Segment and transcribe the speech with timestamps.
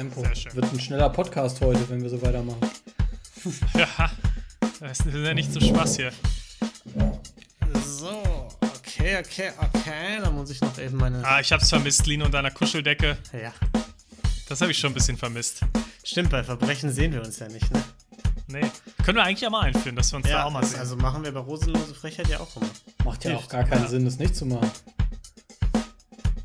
[0.00, 0.22] Tempo.
[0.22, 0.54] Sehr schön.
[0.54, 2.60] Wird ein schneller Podcast heute, wenn wir so weitermachen.
[3.74, 4.10] Ja,
[4.80, 6.10] das ist ja nicht so Spaß hier.
[7.84, 8.08] So,
[8.62, 10.18] okay, okay, okay.
[10.22, 11.22] Da muss ich noch eben meine.
[11.22, 13.18] Ah, ich hab's vermisst, Lino und deiner Kuscheldecke.
[13.34, 13.52] Ja.
[14.48, 15.60] Das habe ich schon ein bisschen vermisst.
[16.02, 17.82] Stimmt, bei Verbrechen sehen wir uns ja nicht, ne?
[18.46, 18.70] Nee.
[19.04, 20.80] Können wir eigentlich ja mal einführen, dass wir uns da auch mal das- sehen.
[20.80, 22.70] also machen wir bei Rosenlose Frechheit ja auch immer.
[23.04, 24.70] Macht ja auch gar keinen Sinn, das nicht zu machen.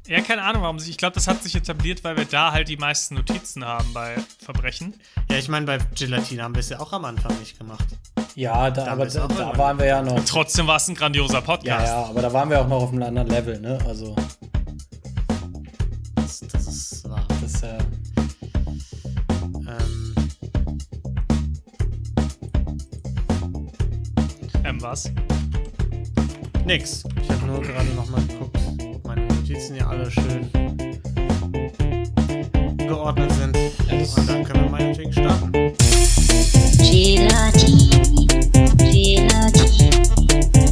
[0.08, 0.90] Ja, keine Ahnung, warum sich.
[0.92, 4.16] Ich glaube, das hat sich etabliert, weil wir da halt die meisten Notizen haben bei
[4.39, 4.93] Verbrechen.
[5.32, 7.86] Ja, ich meine, bei Gelatine haben wir es ja auch am Anfang nicht gemacht.
[8.36, 10.24] Ja, da, Da aber da, da waren wir ja noch.
[10.26, 11.88] Trotzdem war es ein grandioser Ja, Podcast.
[11.88, 13.79] ja, aber da waren wir auch noch auf einem anderen Level, ne?
[13.88, 14.15] Also,
[16.15, 17.26] Das, das ist wahr.
[17.42, 17.78] das äh,
[19.68, 20.15] Ähm,
[24.64, 25.12] Ähm, was?
[26.65, 27.04] nix.
[27.21, 28.57] Ich habe nur gerade nochmal geguckt,
[29.65, 30.51] Notizen hier alle schön
[32.78, 33.58] geordnet sind.
[34.17, 35.52] Und dann können wir meinetwegen starten.
[36.78, 37.90] Gelati,
[38.78, 39.90] Gelati,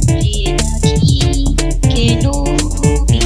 [0.06, 3.18] Gelati, Kenobi.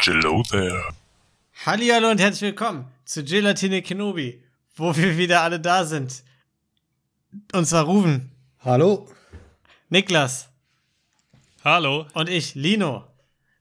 [0.00, 0.82] Hello there.
[1.64, 4.42] Hallihallo und herzlich willkommen zu Gelatine Kenobi,
[4.74, 6.24] wo wir wieder alle da sind.
[7.52, 8.30] Und zwar Ruven,
[8.60, 9.08] Hallo?
[9.88, 10.48] Niklas
[11.64, 12.06] Hallo.
[12.14, 13.04] und ich, Lino.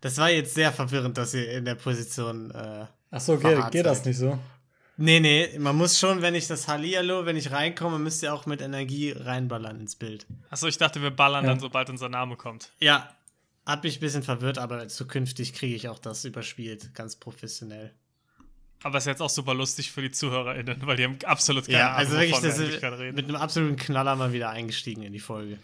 [0.02, 2.52] Das war jetzt sehr verwirrend, dass ihr in der Position.
[2.52, 4.40] Äh, Achso, geht, Verrat geht das nicht so?
[4.98, 8.46] nee, nee, man muss schon, wenn ich das Hallihallo, wenn ich reinkomme, müsst ihr auch
[8.46, 10.26] mit Energie reinballern ins Bild.
[10.50, 11.52] Achso, ich dachte, wir ballern Ja.
[11.52, 12.72] dann, sobald unser Name kommt.
[12.80, 13.16] Ja,
[13.66, 17.94] hat mich ein bisschen verwirrt, aber zukünftig kriege ich auch das überspielt, ganz professionell.
[18.84, 21.88] Aber ist jetzt auch super lustig für die ZuhörerInnen, weil die haben absolut keine Ja,
[21.90, 23.16] Ahnung, also wirklich, wovon wir das eigentlich ist gerade reden.
[23.16, 25.60] mit einem absoluten Knaller mal wieder eingestiegen in die Folge.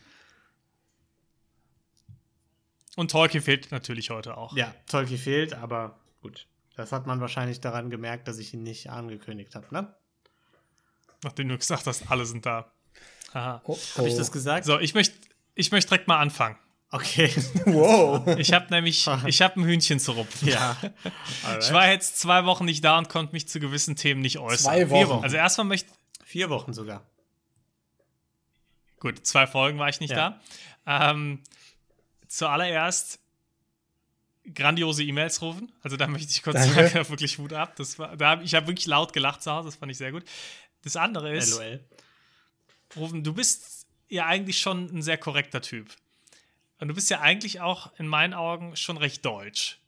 [2.95, 4.55] Und Tolkien fehlt natürlich heute auch.
[4.55, 6.47] Ja, Tolki fehlt, aber gut.
[6.75, 9.93] Das hat man wahrscheinlich daran gemerkt, dass ich ihn nicht angekündigt habe, ne?
[11.23, 12.71] Nachdem du gesagt hast, alle sind da.
[13.33, 13.61] Haha.
[13.65, 14.17] Oh, Habe ich oh.
[14.17, 14.65] das gesagt?
[14.65, 15.15] So, ich möchte
[15.55, 16.55] ich möcht direkt mal anfangen.
[16.91, 17.31] Okay.
[17.65, 18.37] Wow.
[18.37, 20.47] Ich habe nämlich, ich habe ein Hühnchen zu rupfen.
[20.47, 20.77] ja.
[21.59, 24.73] Ich war jetzt zwei Wochen nicht da und konnte mich zu gewissen Themen nicht äußern.
[24.73, 25.09] Zwei Wochen.
[25.09, 25.23] Wochen.
[25.23, 25.91] Also erstmal möchte
[26.23, 27.05] Vier Wochen sogar.
[28.99, 30.41] Gut, zwei Folgen war ich nicht Ja.
[30.85, 31.11] da.
[31.11, 31.41] Ähm,
[32.27, 33.19] zuallererst
[34.53, 35.71] grandiose E-Mails rufen.
[35.83, 36.89] Also da möchte ich kurz Danke.
[36.89, 37.75] sagen, wirklich Hut ab.
[37.77, 40.11] Das war, da hab, ich habe wirklich laut gelacht zu Hause, das fand ich sehr
[40.11, 40.23] gut.
[40.83, 41.79] Das andere ist, LOL.
[42.95, 45.89] Rufen, du bist ja eigentlich schon ein sehr korrekter Typ.
[46.79, 49.79] Und du bist ja eigentlich auch in meinen Augen schon recht deutsch.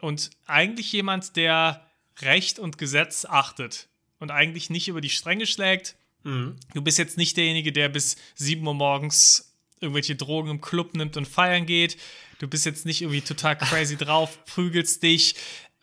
[0.00, 1.86] Und eigentlich jemand, der
[2.20, 3.88] Recht und Gesetz achtet
[4.18, 5.96] und eigentlich nicht über die Stränge schlägt.
[6.24, 6.56] Mhm.
[6.74, 11.16] Du bist jetzt nicht derjenige, der bis 7 Uhr morgens irgendwelche Drogen im Club nimmt
[11.16, 11.96] und feiern geht.
[12.38, 15.34] Du bist jetzt nicht irgendwie total crazy drauf, prügelst dich,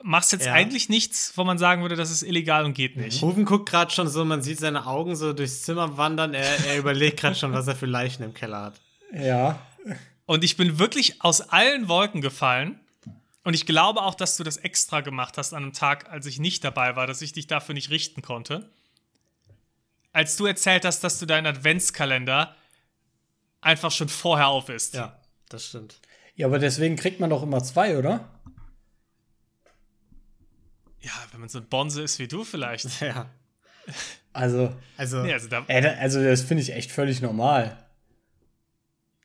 [0.03, 0.53] machst jetzt Ja.
[0.53, 3.21] eigentlich nichts, wo man sagen würde, das ist illegal und geht nicht.
[3.21, 6.33] Rufen guckt gerade schon so, man sieht seine Augen so durchs Zimmer wandern.
[6.33, 8.81] Er, er überlegt gerade schon, was er für Leichen im Keller hat.
[9.13, 9.65] Ja.
[10.25, 12.79] Und ich bin wirklich aus allen Wolken gefallen.
[13.43, 16.39] Und ich glaube auch, dass du das extra gemacht hast an einem Tag, als ich
[16.39, 18.69] nicht dabei war, dass ich dich dafür nicht richten konnte.
[20.13, 22.55] Als du erzählt hast, dass du deinen Adventskalender
[23.61, 24.93] einfach schon vorher auf ist.
[24.93, 25.99] Ja, das stimmt.
[26.35, 28.29] Ja, aber deswegen kriegt man doch immer zwei, oder?
[31.01, 32.87] Ja, wenn man so ein Bonze ist wie du vielleicht.
[33.01, 33.29] Ja.
[34.33, 37.80] Also, Also, Nee, also da, ey, also das finde ich echt völlig normal.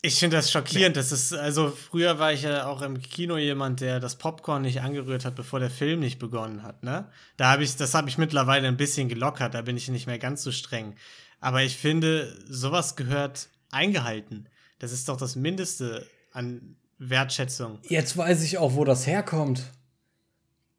[0.06, 0.97] Ich finde das schockierend.
[0.97, 4.81] Das ist, also, früher war ich ja auch im Kino jemand, der das Popcorn nicht
[4.81, 7.11] angerührt hat, bevor der Film nicht begonnen hat, ne?
[7.37, 10.19] Da habe ich, das habe ich mittlerweile ein bisschen gelockert, da bin ich nicht mehr
[10.19, 10.94] ganz so streng.
[11.41, 14.49] Aber ich finde, sowas gehört eingehalten.
[14.78, 17.81] Das ist doch das Mindeste an Wertschätzung.
[17.83, 19.65] Jetzt weiß ich auch, wo das herkommt.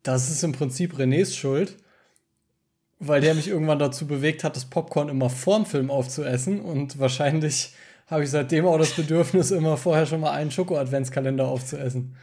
[0.04, 1.78] Das ist im Prinzip Renés Schuld,
[3.00, 7.74] weil der mich irgendwann dazu bewegt hat, das Popcorn immer vorm Film aufzuessen und wahrscheinlich
[8.08, 12.16] habe ich seitdem auch das Bedürfnis, immer vorher schon mal einen Schoko-Adventskalender aufzuessen.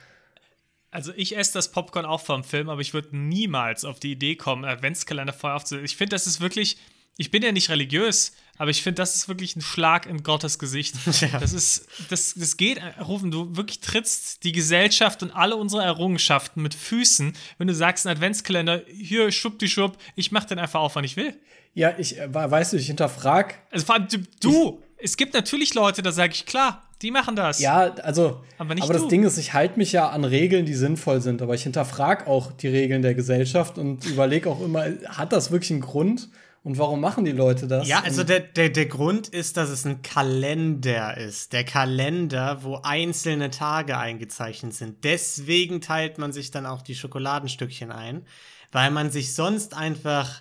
[0.91, 4.37] also ich esse das Popcorn auch vom Film, aber ich würde niemals auf die Idee
[4.37, 5.85] kommen, einen Adventskalender vorher aufzusetzen.
[5.85, 6.79] Ich finde, das ist wirklich,
[7.19, 10.59] ich bin ja nicht religiös, aber ich finde, das ist wirklich ein Schlag in Gottes
[10.59, 10.95] Gesicht.
[11.21, 11.39] Ja.
[11.39, 15.83] Das ist, das, das geht, äh, Rufen, du wirklich trittst die Gesellschaft und alle unsere
[15.83, 20.59] Errungenschaften mit Füßen, wenn du sagst, ein Adventskalender, hier, schupp die schupp, ich mach den
[20.59, 21.39] einfach auf, wann ich will.
[21.75, 23.59] Ja, ich äh, weißt du, ich hinterfrag.
[23.71, 27.37] Also vor allem du, du es gibt natürlich Leute, da sage ich, klar, die machen
[27.37, 27.61] das.
[27.61, 29.09] Ja, also, Aber nicht aber das du.
[29.09, 32.51] Ding ist, ich halte mich ja an Regeln, die sinnvoll sind, aber ich hinterfrag auch
[32.53, 36.29] die Regeln der Gesellschaft und überlege auch immer, hat das wirklich einen Grund
[36.65, 37.87] Und warum machen die Leute das?
[37.87, 41.53] Ja, also der, der, der Grund ist, dass es ein Kalender ist.
[41.53, 45.05] Der Kalender, wo einzelne Tage eingezeichnet sind.
[45.05, 48.25] Deswegen teilt man sich dann auch die Schokoladenstückchen ein,
[48.73, 50.41] weil man sich sonst einfach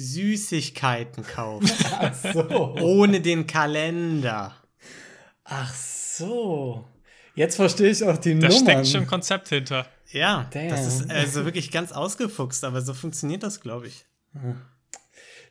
[0.00, 1.72] Süßigkeiten kauft.
[1.98, 2.74] Ach so.
[2.80, 4.54] ohne den Kalender.
[5.44, 6.86] Ach so.
[7.34, 8.62] Jetzt verstehe ich auch die Da Nummern.
[8.64, 9.86] steckt schon ein Konzept hinter.
[10.12, 10.68] Ja, Damn.
[10.70, 14.04] das ist also wirklich ganz ausgefuchst, aber so funktioniert das, glaube ich.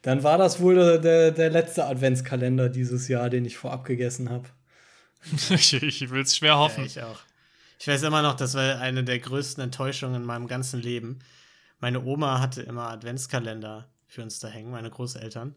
[0.01, 4.29] Dann war das wohl der, der, der letzte Adventskalender dieses Jahr, den ich vorab gegessen
[4.29, 4.47] habe.
[5.49, 6.85] ich ich will es schwer Ja, hoffen.
[6.85, 7.19] ich auch.
[7.79, 11.19] Ich weiß immer noch, das war eine der größten Enttäuschungen in meinem ganzen Leben.
[11.79, 15.55] Meine Oma hatte immer Adventskalender für uns da hängen, meine Großeltern.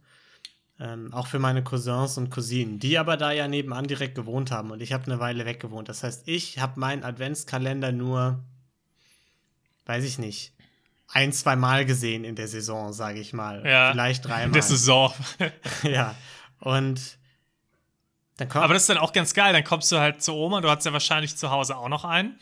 [0.78, 4.70] Ähm, auch für meine Cousins und Cousinen, die aber da ja nebenan direkt gewohnt haben
[4.70, 5.88] und ich habe eine Weile weg gewohnt.
[5.88, 8.42] Das heißt, ich habe meinen Adventskalender nur,
[9.86, 10.52] weiß ich nicht,
[11.08, 13.66] ein, zwei Mal gesehen in der Saison, sage ich mal.
[13.66, 14.46] Ja, Vielleicht dreimal.
[14.46, 15.12] In der Saison.
[15.82, 16.14] ja.
[16.58, 17.18] Und
[18.38, 18.64] dann kommt.
[18.64, 19.52] Aber das ist dann auch ganz geil.
[19.52, 20.62] Dann kommst du halt zur Oma.
[20.62, 22.38] Du hast ja wahrscheinlich zu Hause auch noch einen.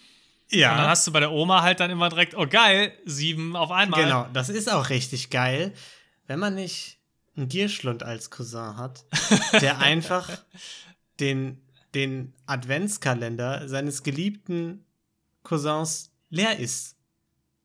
[0.51, 0.71] ja.
[0.73, 3.73] Und dann hast du bei der Oma halt dann immer direkt, oh geil, sieben auf
[3.73, 4.05] einmal.
[4.05, 5.75] Genau, das ist auch richtig geil,
[6.31, 7.01] wenn man nicht
[7.35, 9.05] einen Gierschlund als Cousin hat,
[9.61, 10.31] der einfach
[11.19, 11.61] den,
[11.93, 14.85] den Adventskalender seines geliebten
[15.43, 16.95] Cousins leer ist,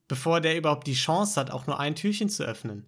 [0.08, 2.88] bevor der überhaupt die Chance hat, auch nur ein Türchen zu öffnen.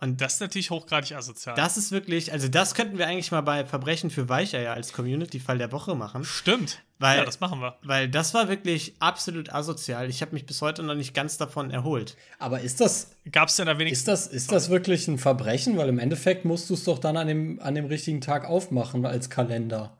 [0.00, 1.56] Und Das ist natürlich hochgradig asozial.
[1.56, 5.58] das ist wirklich, also das könnten wir eigentlich mal bei Verbrechen für Weicheier als Community-Fall
[5.58, 6.22] der Woche machen.
[6.24, 6.82] Stimmt.
[7.00, 7.76] Weil- ja, das machen wir.
[7.82, 10.08] Weil das war wirklich absolut asozial.
[10.08, 12.16] Ich habe mich bis heute noch nicht ganz davon erholt.
[12.38, 14.00] Aber ist das, Gab es denn da wenigstens.
[14.00, 15.76] ist, das, ist das wirklich ein Verbrechen?
[15.76, 19.04] Weil im Endeffekt musst du es doch dann an dem, an dem richtigen Tag aufmachen
[19.04, 19.96] als Kalender.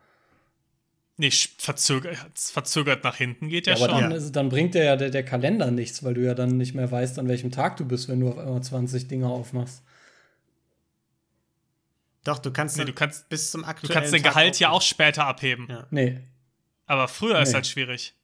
[1.21, 4.03] Nee, verzögert, verzögert nach hinten geht ja, Ja, aber schon.
[4.03, 6.75] dann, ist, dann bringt der ja der, der Kalender nichts, weil du ja dann nicht
[6.75, 9.83] mehr weißt, an welchem Tag du bist, wenn du auf einmal 20 Dinge aufmachst.
[12.29, 14.69] Doch, du kannst, Nee, du kannst- bis zum Du aktuellen kannst den Tag Gehalt ja
[14.71, 15.67] auch später abheben.
[15.71, 15.87] Ja.
[15.91, 16.21] Nee.
[16.87, 17.55] Aber früher ist Nee.
[17.55, 18.15] halt schwierig.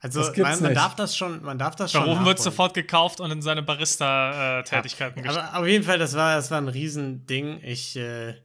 [0.00, 2.24] Also man, man darf das schon, man darf das Bei schon.
[2.24, 5.30] Wird sofort gekauft und in seine Barista-Tätigkeiten Ja.
[5.32, 7.60] Aber auf jeden Fall, das war, das war ein Riesending.
[7.64, 8.36] Ich, äh,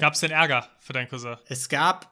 [0.00, 1.36] Gab es denn Ärger für deinen Cousin?
[1.46, 2.10] es gab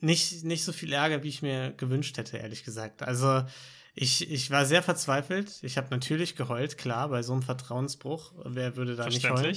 [0.00, 3.04] nicht, nicht so viel Ärger, wie ich mir gewünscht hätte, ehrlich gesagt.
[3.04, 3.44] Also
[3.94, 5.58] ich, ich war sehr verzweifelt.
[5.62, 8.32] Ich habe natürlich geheult, klar, bei so einem Vertrauensbruch.
[8.44, 9.56] Wer würde da nicht heulen?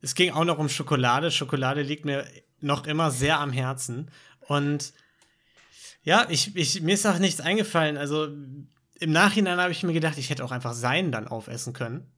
[0.00, 1.30] Es ging auch noch um Schokolade.
[1.30, 2.26] Schokolade liegt mir
[2.60, 4.10] noch immer sehr am Herzen.
[4.40, 4.92] Und
[6.02, 7.96] ja, ich, ich, mir ist auch nichts eingefallen.
[7.96, 8.28] Also
[9.00, 12.12] im Nachhinein habe ich mir gedacht, ich hätte auch einfach seinen dann aufessen können.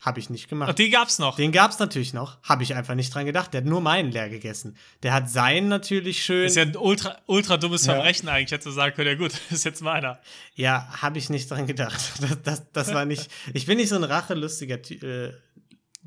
[0.00, 0.70] Habe ich nicht gemacht.
[0.70, 1.36] Und die gab's noch.
[1.36, 2.42] Den gab es natürlich noch.
[2.42, 3.52] Habe ich einfach nicht dran gedacht.
[3.52, 4.76] Der hat nur meinen leer gegessen.
[5.02, 6.46] Der hat seinen natürlich schön.
[6.46, 7.92] ist ja ein ultra, ultra dummes Ja.
[7.94, 8.52] Verbrechen eigentlich.
[8.52, 10.18] Hätte sagen können, ja gut, ist jetzt meiner.
[10.54, 12.00] Ja, habe ich nicht dran gedacht.
[12.20, 13.30] Das, das, das war nicht.
[13.52, 15.02] Ich bin nicht so ein rachelustiger Typ.
[15.02, 15.34] Äh,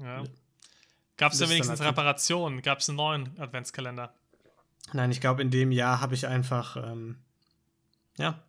[0.01, 0.23] Ja.
[1.17, 2.61] Gab es da Das ist wenigstens Reparationen?
[2.63, 4.11] Gab es einen neuen Adventskalender?
[4.93, 6.75] nein, ich glaube, in dem Jahr habe ich einfach.
[6.77, 7.17] Ähm,
[8.17, 8.39] ja,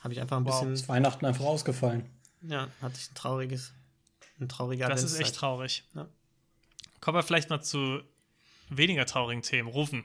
[0.00, 0.54] habe ich einfach ein Wow.
[0.58, 0.72] bisschen.
[0.74, 2.04] Ist Weihnachten einfach ausgefallen.
[2.42, 3.72] Ja, hatte ich ein trauriges.
[4.40, 5.26] Ein trauriger Das ist Adventszeit.
[5.26, 5.84] echt traurig.
[5.94, 6.06] Ja.
[7.00, 8.00] Kommen wir vielleicht mal zu
[8.70, 9.68] weniger traurigen Themen.
[9.68, 10.04] Rufen.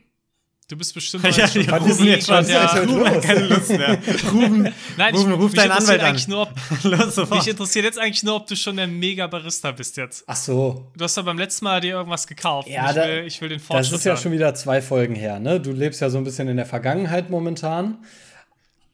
[0.69, 1.23] Du bist bestimmt.
[1.37, 2.47] Ja, Was Rufen ist jetzt schon?
[2.47, 3.99] ja, ist Rufen keine Lust mehr.
[4.31, 6.05] Rufen, Nein, Rufen, ich, ruf mich deinen interessiert Anwalt an.
[6.07, 6.53] eigentlich nur, ob,
[6.83, 7.39] Los, sofort.
[7.41, 10.23] mich interessiert jetzt eigentlich nur, ob du schon der Mega-Barista bist jetzt.
[10.25, 10.89] Ach so.
[10.95, 12.69] Du hast ja beim letzten Mal dir irgendwas gekauft.
[12.69, 14.21] Ja, ich, da- will, ich will den Fortschritt Das ist ja hören.
[14.23, 15.59] schon wieder zwei Folgen her, ne?
[15.59, 17.97] Du lebst ja so ein bisschen in der Vergangenheit momentan.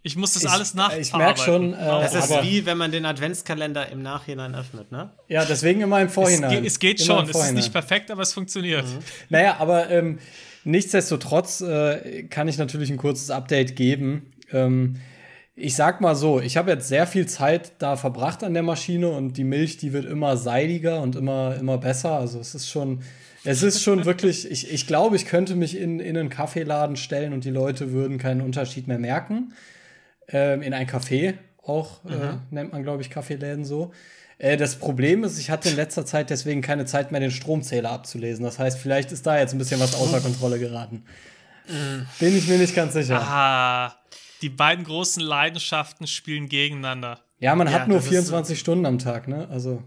[0.01, 1.17] Ich muss das Ich- alles ich nachverarbeiten.
[1.17, 5.11] merk schon, äh, das ist wie, wenn man den Adventskalender im Nachhinein öffnet, ne?
[5.27, 6.51] Ja, deswegen immer im es, Vorhinein.
[6.51, 7.29] geht, es geht Immer schon.
[7.29, 8.85] Es ist nicht perfekt, aber es funktioniert.
[9.29, 10.19] Naja, aber ähm,
[10.63, 14.31] nichtsdestotrotz äh, kann ich natürlich ein kurzes Update geben.
[14.53, 14.97] Ähm,
[15.55, 19.09] ich sag mal so, ich habe jetzt sehr viel Zeit da verbracht an der Maschine
[19.09, 22.11] und die Milch, die wird immer seidiger und immer, immer besser.
[22.13, 23.01] Also es ist schon,
[23.43, 27.33] es ist schon wirklich, ich, ich glaube, ich könnte mich in, in einen Kaffeeladen stellen
[27.33, 29.51] und die Leute würden keinen Unterschied mehr merken.
[30.31, 33.91] Ähm, in ein Café auch, äh, nennt man, glaube ich, Kaffeeläden so.
[34.37, 37.91] Äh, das Problem ist, ich hatte in letzter Zeit deswegen keine Zeit mehr, den Stromzähler
[37.91, 38.43] abzulesen.
[38.43, 41.03] Das heißt, vielleicht ist da jetzt ein bisschen was außer Kontrolle geraten.
[42.19, 43.21] Bin ich mir nicht ganz sicher.
[43.21, 43.95] Ah,
[44.41, 47.19] die beiden großen Leidenschaften spielen gegeneinander.
[47.39, 49.47] Ja, man Ja, hat nur das ist 24 Stunden am Tag, ne?
[49.49, 49.83] Also,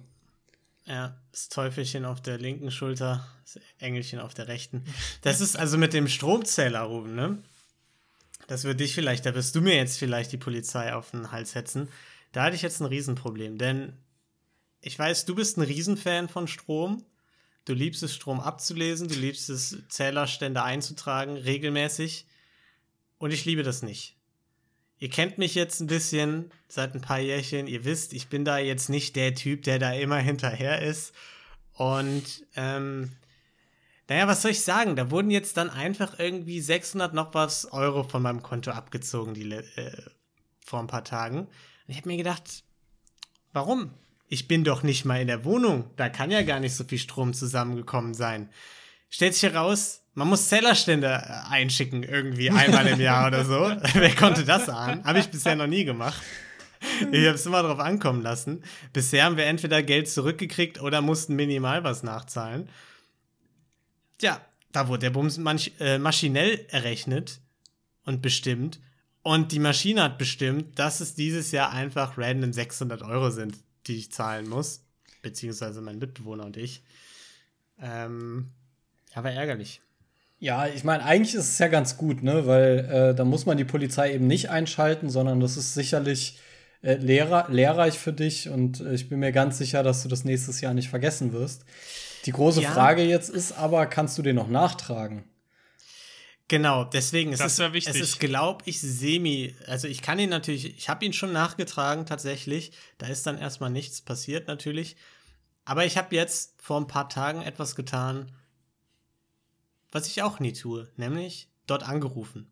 [0.87, 4.85] Ja, das Teufelchen auf der linken Schulter, das Engelchen auf der rechten.
[5.23, 7.39] Das ist also mit dem Stromzähler, Ruben, ne?
[8.47, 11.55] Das wird dich vielleicht, da wirst du mir jetzt vielleicht die Polizei auf den Hals
[11.55, 11.89] hetzen.
[12.33, 13.93] Da hatte ich jetzt ein Riesenproblem, denn
[14.81, 17.05] ich weiß, du bist ein Riesenfan von Strom.
[17.65, 22.27] Du liebst es, Strom abzulesen, du liebst es, Zählerstände einzutragen, regelmäßig.
[23.19, 24.17] Und ich liebe das nicht.
[24.99, 27.69] ihr kennt mich jetzt ein bisschen seit ein paar Jährchen.
[27.69, 31.13] Ihr wisst, ich bin da jetzt nicht der Typ, der da immer hinterher ist.
[31.75, 33.13] Und, ähm,
[34.09, 34.97] naja, was soll ich sagen?
[34.97, 39.51] Da wurden jetzt dann einfach irgendwie 600 noch was Euro von meinem Konto abgezogen, die,
[39.51, 40.03] äh,
[40.65, 41.41] vor ein paar Tagen.
[41.41, 41.49] Und
[41.87, 42.65] ich habe mir gedacht,
[43.53, 43.95] warum?
[44.29, 45.91] Ich bin doch nicht mal in der Wohnung.
[45.97, 48.51] Da kann ja gar nicht so viel Strom zusammengekommen sein.
[49.11, 53.61] Stellt sich heraus, man muss Zellerstände äh, einschicken, irgendwie einmal im Jahr oder so.
[53.95, 55.05] Wer konnte das ahnen?
[55.05, 56.23] Habe ich bisher noch nie gemacht.
[57.13, 58.65] Ich habe es immer drauf ankommen lassen.
[58.93, 62.69] Bisher haben wir entweder Geld zurückgekriegt oder mussten minimal was nachzahlen.
[64.23, 67.41] Tja, da wurde der Bums manch, äh, maschinell errechnet
[68.05, 68.79] und bestimmt.
[69.25, 73.57] Und die Maschine hat bestimmt, dass es dieses Jahr einfach random 600 Euro sind,
[73.89, 74.85] die ich zahlen muss.
[75.23, 76.85] Beziehungsweise mein Mitbewohner und ich.
[77.81, 78.53] Ähm,
[79.13, 79.81] aber ärgerlich.
[80.39, 82.47] Ja, ich meine, eigentlich ist es ja ganz gut, ne?
[82.47, 86.39] Weil äh, da muss man die Polizei eben nicht einschalten, sondern das ist sicherlich
[86.83, 90.23] äh, lehrer, lehrreich für dich und äh, ich bin mir ganz sicher, dass du das
[90.23, 91.65] nächstes Jahr nicht vergessen wirst.
[92.27, 92.73] Die große Ja.
[92.73, 95.25] Frage jetzt ist aber, kannst du den noch nachtragen?
[96.49, 97.95] Genau, deswegen ist Das es, wär wichtig.
[97.95, 99.55] es ist, glaube ich, semi.
[99.67, 102.73] Also ich kann ihn natürlich, ich habe ihn schon nachgetragen tatsächlich.
[102.99, 104.97] Da ist dann erstmal nichts passiert natürlich.
[105.65, 108.33] Aber ich habe jetzt vor ein paar Tagen etwas getan,
[109.93, 112.51] was ich auch nie tue, nämlich dort angerufen.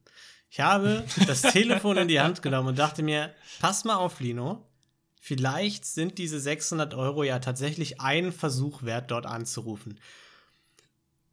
[0.48, 4.66] Ich habe das Telefon in die Hand genommen und dachte mir, pass mal auf, Lino.
[5.22, 10.00] Vielleicht sind diese 600 Euro ja tatsächlich einen Versuch wert, dort anzurufen.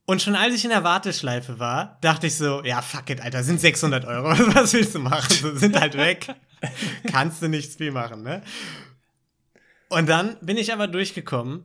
[0.06, 3.44] Und schon als ich in der Warteschleife war, dachte ich so, ja, fuck it, Alter,
[3.44, 4.30] sind 600 Euro.
[4.56, 5.34] Was willst du machen?
[5.34, 6.34] So, sind halt weg.
[7.12, 8.42] Kannst du nichts viel machen, ne?
[9.90, 11.64] Und dann bin ich aber durchgekommen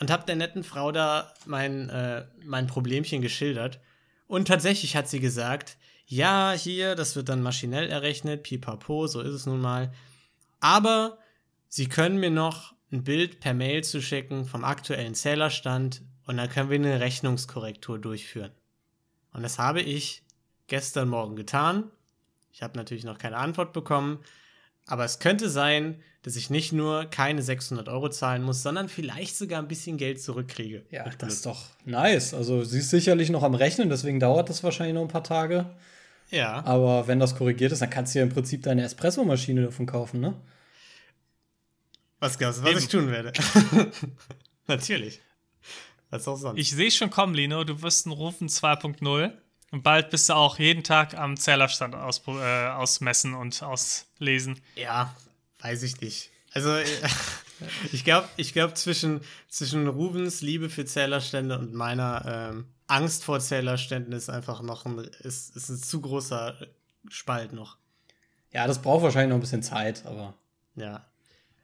[0.00, 3.80] und hab der netten Frau da mein, äh, mein Problemchen geschildert.
[4.26, 9.34] Und tatsächlich hat sie gesagt, ja, hier, das wird dann maschinell errechnet, pipapo, so ist
[9.34, 9.92] es nun mal.
[10.58, 11.18] Aber
[11.70, 16.50] sie können mir noch ein Bild per Mail zu schicken vom aktuellen Zählerstand und dann
[16.50, 18.50] können wir eine Rechnungskorrektur durchführen.
[19.32, 20.22] Und das habe ich
[20.66, 21.84] gestern Morgen getan.
[22.52, 24.18] Ich habe natürlich noch keine Antwort bekommen,
[24.86, 29.36] aber es könnte sein, dass ich nicht nur keine 600 Euro zahlen muss, sondern vielleicht
[29.36, 30.84] sogar ein bisschen Geld zurückkriege.
[30.90, 32.34] Ja, das ist doch nice.
[32.34, 35.70] Also sie ist sicherlich noch am Rechnen, deswegen dauert das wahrscheinlich noch ein paar Tage.
[36.30, 36.64] Ja.
[36.64, 40.20] Aber wenn das korrigiert ist, dann kannst du ja im Prinzip deine Espressomaschine davon kaufen,
[40.20, 40.34] ne?
[42.20, 42.78] Was glaubst du, was Eben.
[42.80, 43.32] ich tun werde?
[44.66, 45.20] Natürlich.
[46.10, 46.58] Was auch sonst.
[46.60, 47.64] Ich sehe schon kommen, Lino.
[47.64, 49.32] Du wirst einen Rufen 2.0.
[49.72, 54.60] Und bald bist du auch jeden Tag am Zählerstand auspro- äh, ausmessen und auslesen.
[54.74, 55.14] Ja,
[55.60, 56.30] weiß ich nicht.
[56.52, 56.76] Also,
[57.92, 63.38] ich glaube, ich glaub, zwischen, zwischen Rubens Liebe für Zählerstände und meiner ähm, Angst vor
[63.38, 66.56] Zählerständen ist einfach noch ein, ist, ist ein zu großer
[67.08, 67.76] Spalt noch.
[68.52, 70.34] Ja, das braucht wahrscheinlich noch ein bisschen Zeit, aber
[70.74, 71.06] Ja.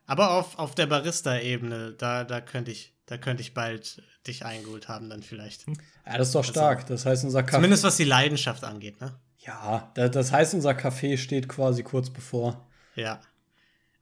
[0.06, 4.88] Aber auf, auf der Barista-Ebene, da, da könnte ich, da könnte ich bald dich eingeholt
[4.88, 5.66] haben, dann vielleicht.
[5.68, 6.86] ja, das ist doch stark.
[6.86, 7.56] Das heißt, unser Kaffee.
[7.56, 9.14] Zumindest was die Leidenschaft angeht, ne?
[9.38, 12.66] Ja, da- das heißt, unser Kaffee steht quasi kurz bevor.
[12.94, 13.20] Ja.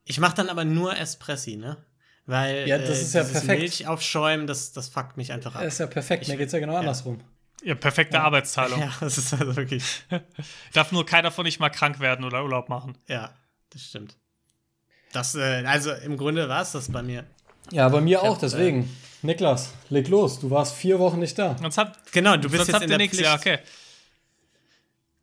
[0.03, 1.77] Ich mache dann aber nur Espressi, ne?
[2.27, 3.59] Weil Ja, das ist ja dieses perfekt.
[3.59, 5.61] Milch aufschäumen, das, das fuckt mich einfach ab.
[5.63, 6.27] Das ist ja perfekt.
[6.27, 7.19] Mir geht's ja genau andersrum.
[7.63, 8.79] Ja, perfekte Arbeitsteilung.
[8.81, 10.03] Ja, das ist also wirklich.
[10.73, 12.97] Darf nur keiner von nicht mal krank werden oder Urlaub machen.
[13.07, 13.33] Ja,
[13.71, 14.15] das stimmt.
[15.15, 17.25] Das, äh, also im Grunde war es das bei mir.
[17.71, 18.89] Ja, bei mir auch, hab, deswegen.
[19.21, 20.39] Niklas, leg los.
[20.39, 21.57] Du warst vier Wochen nicht da.
[21.59, 23.17] Sonst habt, Genau, du bist sonst jetzt in der nichts.
[23.17, 23.29] Pflicht.
[23.29, 23.57] Ja, okay.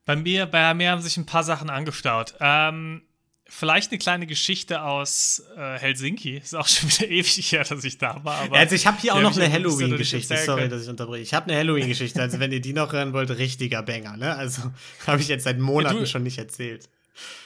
[0.05, 2.35] Bei mir, bei mir haben sich ein paar Sachen angestaut.
[2.41, 3.03] Ähm,
[3.47, 6.39] vielleicht eine kleine Geschichte aus äh, Helsinki.
[6.39, 8.39] Ist auch schon wieder ewig her, dass ich da war.
[8.41, 10.37] Aber Also ich habe hier auch noch ich eine Halloween-Geschichte.
[10.39, 11.23] Sorry, dass ich unterbreche.
[11.23, 12.21] Ich habe eine Halloween-Geschichte.
[12.21, 14.35] Also wenn ihr die noch hören wollt, richtiger Banger, ne?
[14.35, 14.63] Also
[15.07, 16.89] habe ich jetzt seit Monaten Ja, du- schon nicht erzählt.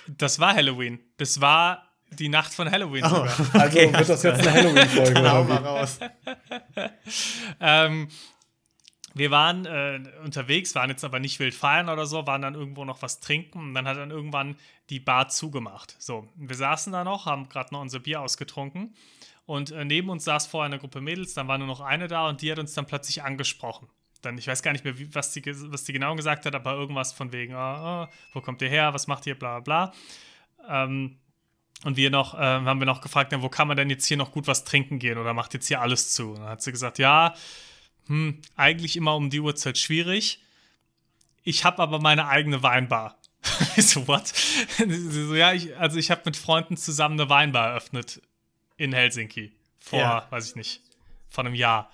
[0.06, 1.00] Das war Halloween.
[1.18, 3.62] Das war die Nacht von Halloween Oh, sogar.
[3.62, 5.20] Also wird das jetzt eine Halloween-Folge.
[5.20, 5.98] Oder mal raus.
[7.60, 8.08] Ähm,
[9.14, 12.84] wir waren äh, unterwegs, waren jetzt aber nicht wild feiern oder so, waren dann irgendwo
[12.84, 14.56] noch was trinken und dann hat dann irgendwann
[14.90, 15.96] die Bar zugemacht.
[15.98, 18.94] So, wir saßen da noch, haben gerade noch unser Bier ausgetrunken
[19.46, 22.28] und äh, neben uns saß vorher eine Gruppe Mädels, dann war nur noch eine da
[22.28, 23.88] und die hat uns dann plötzlich angesprochen.
[24.20, 26.74] Dann, ich weiß gar nicht mehr, wie, was, die, was die genau gesagt hat, aber
[26.74, 29.92] irgendwas von wegen, ah, ah, wo kommt ihr her, was macht ihr, bla bla
[30.60, 30.84] bla.
[30.84, 31.18] Ähm,
[31.84, 34.16] und wir noch, äh, haben wir noch gefragt, ja, wo kann man denn jetzt hier
[34.16, 36.30] noch gut was trinken gehen oder macht jetzt hier alles zu?
[36.30, 37.34] Und dann hat sie gesagt, ja,
[38.06, 40.42] hm, eigentlich immer um die Uhrzeit schwierig.
[41.42, 43.18] Ich habe aber meine eigene Weinbar.
[43.76, 44.26] Ich so, what?
[44.78, 48.22] So, ja, ich, also ich habe mit Freunden zusammen eine Weinbar eröffnet
[48.76, 49.52] in Helsinki.
[49.78, 50.26] Vor, Ja.
[50.30, 50.80] weiß ich nicht,
[51.28, 51.90] vor einem Jahr.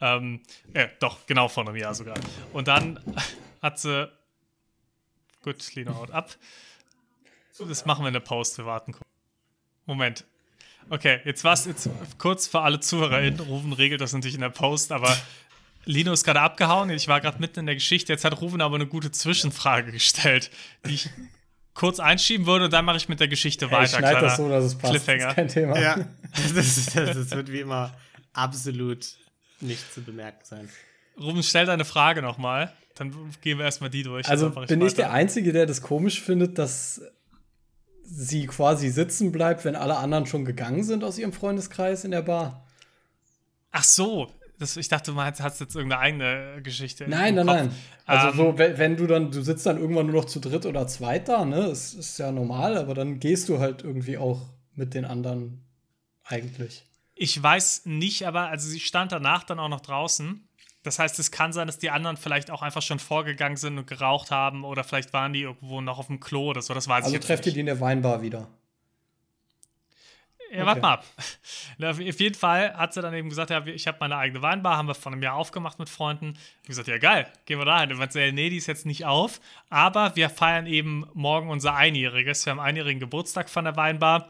[0.00, 0.42] Ähm,
[0.74, 2.16] äh, doch, genau vor einem Jahr sogar.
[2.52, 3.00] Und dann
[3.62, 4.10] hat sie,
[5.42, 6.36] gut, Lino haut ab.
[7.58, 9.09] Das machen wir in der Post, wir warten kurz.
[9.90, 10.24] Moment.
[10.88, 13.40] Okay, jetzt war's jetzt kurz für alle ZuhörerInnen.
[13.40, 15.16] Rufen regelt das natürlich in der Post, aber
[15.84, 16.90] Lino ist gerade abgehauen.
[16.90, 18.12] Ich war gerade mitten in der Geschichte.
[18.12, 20.52] Jetzt hat Rufen aber eine gute Zwischenfrage gestellt,
[20.86, 21.10] die ich
[21.74, 23.84] kurz einschieben würde und dann mache ich mit der Geschichte Ey, weiter.
[23.84, 24.92] ich schneide das so, dass es passt.
[24.92, 25.30] Cliffhanger.
[25.30, 25.80] ist kein Thema.
[25.80, 25.96] Ja,
[26.54, 27.92] das, ist, das, das wird wie immer
[28.32, 29.06] absolut
[29.60, 30.68] nicht zu bemerken sein.
[31.18, 32.72] Ruben, stell deine Frage nochmal.
[32.94, 34.28] Dann gehen wir erstmal die durch.
[34.28, 35.10] Also bin ich der.
[35.12, 37.02] Einzige, der das komisch findet, dass
[38.12, 42.22] sie quasi sitzen bleibt, wenn alle anderen schon gegangen sind aus ihrem Freundeskreis in der
[42.22, 42.66] Bar.
[43.70, 44.32] Ach so.
[44.58, 47.06] Das, ich dachte, du hast jetzt irgendeine eigene Geschichte.
[47.08, 47.70] Nein, nein, nein.
[48.04, 50.66] Also Ähm, so, wenn, wenn du dann, du sitzt dann irgendwann nur noch zu dritt
[50.66, 51.68] oder zweit da, ne?
[51.68, 54.42] Das ist ja normal, aber dann gehst du halt irgendwie auch
[54.74, 55.64] mit den anderen
[56.24, 56.84] eigentlich.
[57.14, 60.46] Ich weiß nicht, aber also sie stand danach dann auch noch draußen.
[60.82, 63.86] Das heißt, es kann sein, dass die anderen vielleicht auch einfach schon vorgegangen sind und
[63.86, 66.72] geraucht haben oder vielleicht waren die irgendwo noch auf dem Klo oder so.
[66.72, 68.48] Das weiß Also ich jetzt trefft ihr die in der Weinbar wieder.
[70.52, 70.80] Ja, warte Okay.
[70.80, 71.04] mal ab.
[71.84, 74.88] Auf jeden Fall hat sie dann eben gesagt, ja, ich habe meine eigene Weinbar, haben
[74.88, 76.32] wir vor einem Jahr aufgemacht mit Freunden.
[76.32, 77.92] Ich habe gesagt, ja geil, gehen wir da hin.
[77.92, 81.74] Und meinte, sie, nee, die ist jetzt nicht auf, aber wir feiern eben morgen unser
[81.74, 82.44] Einjähriges.
[82.46, 84.28] Wir haben einjährigen Geburtstag von der Weinbar.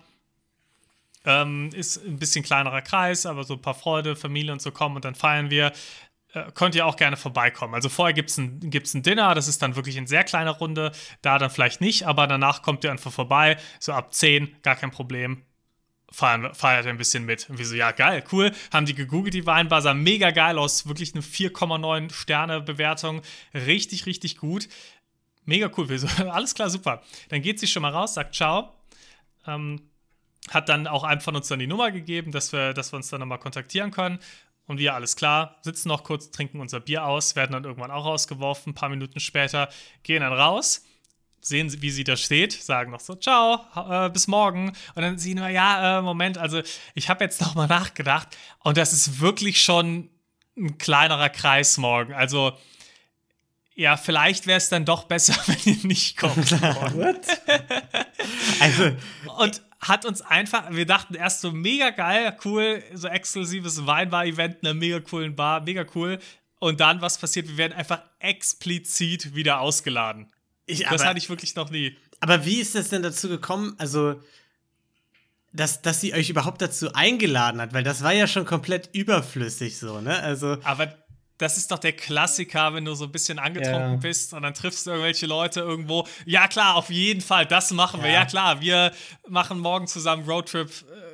[1.25, 4.97] Ähm, ist ein bisschen kleinerer Kreis, aber so ein paar Freunde, Familie und so kommen
[4.97, 5.73] und dann feiern wir.
[6.33, 7.75] Äh, könnt ihr auch gerne vorbeikommen.
[7.75, 10.53] Also vorher gibt es ein, gibt's ein Dinner, das ist dann wirklich in sehr kleiner
[10.53, 14.77] Runde, da dann vielleicht nicht, aber danach kommt ihr einfach vorbei, so ab 10, gar
[14.77, 15.43] kein Problem
[16.11, 17.49] feiern, feiert ein bisschen mit.
[17.49, 18.53] Und wir so, ja, geil, cool.
[18.73, 20.87] Haben die gegoogelt, die Weinbar, sah mega geil aus.
[20.87, 23.23] Wirklich eine 4,9 Sterne Bewertung.
[23.55, 24.69] Richtig, richtig gut.
[25.45, 25.89] Mega cool.
[25.89, 27.03] Wir so, alles klar, super.
[27.29, 28.73] Dann geht sie schon mal raus, sagt ciao.
[29.47, 29.83] Ähm,
[30.49, 33.09] hat dann auch einem von uns dann die Nummer gegeben, dass wir, dass wir uns
[33.09, 34.19] dann nochmal kontaktieren können.
[34.71, 38.05] Und wir, alles klar, sitzen noch kurz, trinken unser Bier aus, werden dann irgendwann auch
[38.05, 38.71] rausgeworfen.
[38.71, 39.69] Ein paar Minuten später
[40.05, 40.85] gehen dann raus
[41.41, 44.69] sehen, sie, wie sie da steht, sagen noch so, ciao, äh, bis morgen.
[44.95, 46.63] Und dann sie nur, ja, äh, Moment, also
[46.95, 50.09] ich habe jetzt noch mal nachgedacht und das ist wirklich schon
[50.57, 52.13] ein kleinerer Kreis morgen.
[52.13, 52.53] Also
[53.75, 56.55] ja, vielleicht wäre es dann doch besser, wenn ihr nicht kommt.
[58.61, 58.93] Also,
[59.39, 64.69] und hat uns einfach, wir dachten erst so mega geil, cool, so exklusives Weinbar-Event in
[64.69, 66.19] einer mega coolen Bar, mega cool.
[66.59, 67.49] Und dann, was passiert?
[67.49, 70.31] Wir werden einfach explizit wieder ausgeladen.
[70.67, 71.97] ich, Das aber, hatte ich wirklich noch nie.
[72.21, 73.75] aber wie ist das denn dazu gekommen?
[73.79, 74.21] Also,
[75.53, 79.79] dass, dass sie euch überhaupt dazu eingeladen hat, weil das war ja schon komplett überflüssig
[79.79, 80.21] so, ne?
[80.23, 80.95] Also, Aber
[81.41, 83.97] das ist doch der Klassiker, wenn du so ein bisschen angetrunken Ja.
[83.97, 86.07] bist und dann triffst du irgendwelche Leute irgendwo.
[86.27, 88.09] Ja, klar, auf jeden Fall, das machen wir.
[88.11, 88.21] Ja.
[88.21, 88.93] Ja, klar, wir
[89.29, 90.69] machen morgen zusammen Roadtrip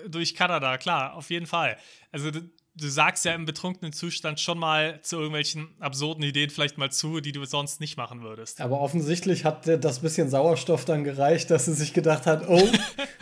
[0.05, 0.79] äh, durch Kanada.
[0.79, 1.77] Klar, auf jeden Fall.
[2.13, 2.41] Also, du,
[2.75, 7.21] du sagst ja im betrunkenen Zustand schon mal zu irgendwelchen absurden Ideen vielleicht mal zu,
[7.21, 8.61] die du sonst nicht machen würdest.
[8.61, 12.69] Aber offensichtlich hat das bisschen Sauerstoff dann gereicht, dass sie sich gedacht hat, oh,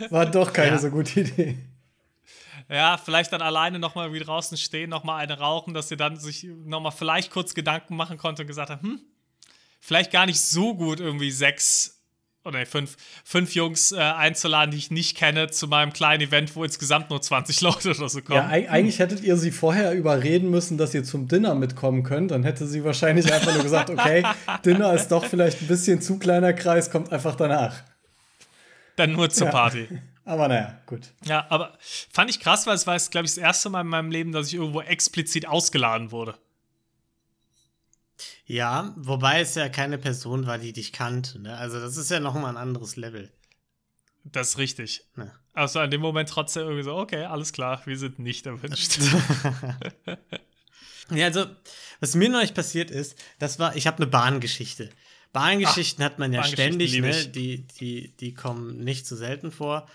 [0.09, 0.77] war doch keine Ja.
[0.79, 1.57] so gute Idee.
[2.69, 6.47] Ja, vielleicht dann alleine nochmal wie draußen stehen, nochmal eine rauchen, dass sie dann sich
[6.65, 8.99] nochmal vielleicht kurz Gedanken machen konnte und gesagt hat, hm,
[9.79, 11.91] vielleicht gar nicht so gut irgendwie sechs
[12.43, 16.55] oder nee, fünf, fünf Jungs äh, einzuladen, die ich nicht kenne, zu meinem kleinen Event,
[16.55, 18.37] wo insgesamt nur 20 Leute oder so kommen.
[18.37, 22.29] Ja, eig eigentlich hättet ihr sie vorher überreden müssen, dass ihr zum Dinner mitkommen könnt.
[22.29, 24.23] Dann hätte sie wahrscheinlich einfach nur gesagt, okay,
[24.63, 27.83] Dinner ist doch vielleicht ein bisschen zu kleiner Kreis, kommt einfach danach.
[28.95, 29.51] Dann nur zur Ja.
[29.51, 29.87] Party.
[30.25, 31.13] Aber naja, gut.
[31.23, 34.11] Ja, aber fand ich krass, weil es war, glaube ich, das erste Mal in meinem
[34.11, 36.37] Leben, dass ich irgendwo explizit ausgeladen wurde.
[38.45, 41.57] ja, wobei es ja keine Person war, die dich kannte, ne?
[41.57, 43.31] Also, das ist ja nochmal ein anderes Level.
[44.23, 45.03] Das ist richtig.
[45.15, 45.31] Ne?
[45.53, 48.97] Also in dem Moment trotzdem irgendwie so, okay, alles klar, wir sind nicht erwünscht.
[51.11, 51.45] Ja, also,
[51.99, 54.89] was mir neulich passiert ist, das war, ich habe eine Bahngeschichte.
[55.33, 57.27] Bahngeschichten hat man ja ständig, ne?
[57.27, 59.87] Die, die, die kommen nicht so selten vor.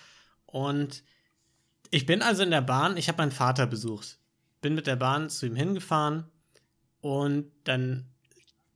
[0.53, 1.03] Und
[1.91, 4.19] ich bin also in der Bahn, ich habe meinen Vater besucht.
[4.61, 6.25] Bin mit der Bahn zu ihm hingefahren
[7.01, 8.07] und dann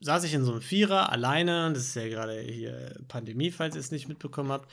[0.01, 1.73] saß ich in so einem Vierer alleine.
[1.73, 4.71] Das ist ja gerade hier Pandemie, falls ihr es nicht mitbekommen habt.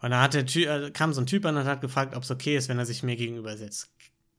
[0.00, 2.22] Und dann hat der Ty äh, kam so ein Typ an und hat gefragt, ob
[2.22, 3.90] es okay ist, wenn er sich mir gegenüber setzt.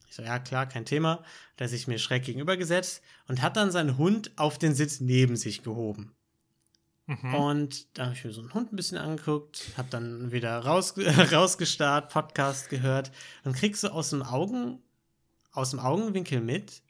[0.08, 1.24] Ich so, ja, klar, kein Thema.
[1.58, 5.00] Der hat sich mir schräg gegenüber gesetzt und hat dann seinen Hund auf den Sitz
[5.00, 6.15] neben sich gehoben.
[7.08, 7.36] Mhm.
[7.36, 10.96] Und da habe ich mir so einen Hund ein bisschen angeguckt, habe dann wieder raus,
[11.32, 13.12] rausgestarrt, Podcast gehört
[13.44, 14.80] und kriegst so aus dem Augen,
[15.52, 16.82] aus dem Augenwinkel mit,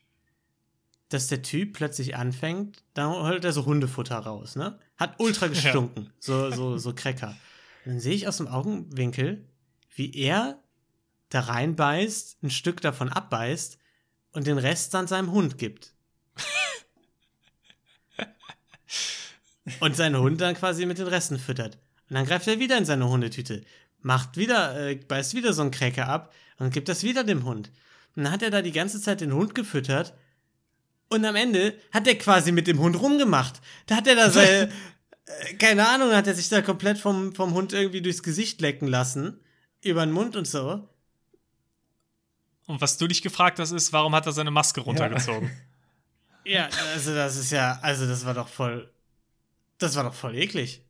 [1.09, 4.79] dass der Typ plötzlich anfängt, da holt er so Hundefutter raus, ne?
[4.97, 7.35] Hat ultra gestunken, so, so, so Cracker.
[7.85, 9.45] Und dann sehe ich aus dem Augenwinkel,
[9.95, 10.59] wie er
[11.29, 13.77] da reinbeißt, ein Stück davon abbeißt
[14.31, 15.93] und den Rest dann seinem Hund gibt.
[19.79, 21.77] und seinen Hund dann quasi mit den Resten füttert.
[22.09, 23.63] Und dann greift er wieder in seine Hundetüte,
[24.01, 27.71] macht wieder, äh, beißt wieder so einen Cracker ab und gibt das wieder dem Hund.
[28.15, 30.13] Und dann hat er da die ganze Zeit den Hund gefüttert
[31.09, 33.61] und am Ende hat er quasi mit dem Hund rumgemacht.
[33.87, 34.69] Da hat er da seine,
[35.25, 38.87] äh, keine Ahnung, hat er sich da komplett vom, vom Hund irgendwie durchs Gesicht lecken
[38.87, 39.39] lassen,
[39.81, 40.87] über den Mund und so.
[42.67, 45.51] Und was du dich gefragt hast, ist, warum hat er seine Maske runtergezogen?
[46.43, 48.89] Ja, also das ist ja, also das war doch voll,
[49.77, 50.81] das war doch voll eklig.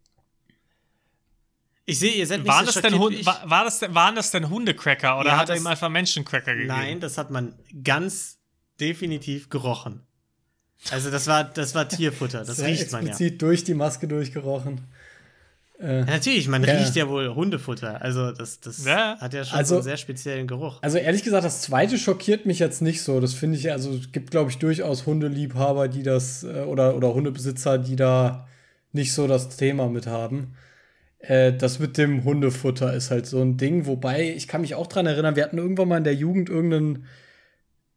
[1.87, 3.25] Ich sehe, ihr seid nicht Waren so das, denn schockiert wie Hund, ich.
[3.25, 6.53] war, war das denn, waren das denn Hundecracker oder Ja, hat er ihm einfach Menschencracker
[6.53, 6.67] gegeben?
[6.69, 8.39] Nein, das hat man ganz
[8.79, 10.01] definitiv gerochen.
[10.89, 13.09] Also das war, das war Tierfutter, das Sehr riecht man ja.
[13.09, 14.81] explizit durch die Maske durchgerochen.
[15.79, 16.05] Äh, ja.
[16.05, 16.73] Natürlich, man Ja.
[16.73, 18.01] riecht ja wohl Hundefutter.
[18.01, 19.17] Also das, das Ja.
[19.19, 20.79] hat ja schon Also- so einen sehr speziellen Geruch.
[20.81, 23.19] Also ehrlich gesagt, das zweite schockiert mich jetzt nicht so.
[23.19, 27.13] Das finde ich, also es gibt, glaube ich, durchaus Hundeliebhaber, die das, äh, oder, oder
[27.13, 28.47] Hundebesitzer, die da
[28.95, 30.55] nicht so das Thema mit haben.
[31.19, 34.87] Äh, das mit dem Hundefutter ist halt so ein Ding, wobei ich kann mich auch
[34.87, 37.05] dran erinnern, wir hatten irgendwann mal in der Jugend irgendeinen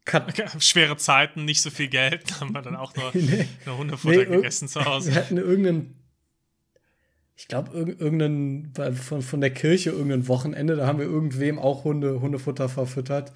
[0.04, 3.46] Kat Schwere Zeiten, nicht so viel Geld, haben wir dann auch nur Nee.
[3.66, 5.10] eine Hundefutter Nee, gegessen zu Hause.
[5.14, 5.94] Wir hatten irgendeinen,
[7.36, 11.84] ich glaube, irgendeinen, bei- von, von der Kirche irgendein Wochenende, da haben wir irgendwem auch
[11.84, 13.32] Hunde, Hundefutter verfüttert.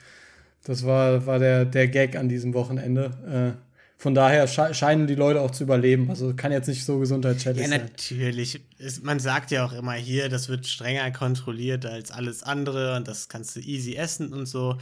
[0.65, 3.57] Das war, war der, der Gag an diesem Wochenende.
[3.59, 3.72] Äh,
[4.03, 6.11] von daher sche scheinen die Leute auch zu überleben.
[6.11, 7.83] Also kann jetzt nicht so gesundheitsschädlich Ja, sein.
[7.83, 8.61] natürlich.
[8.79, 13.07] Es, man sagt ja auch immer hier, das wird strenger kontrolliert als alles andere und
[13.07, 14.77] das kannst du easy essen und so.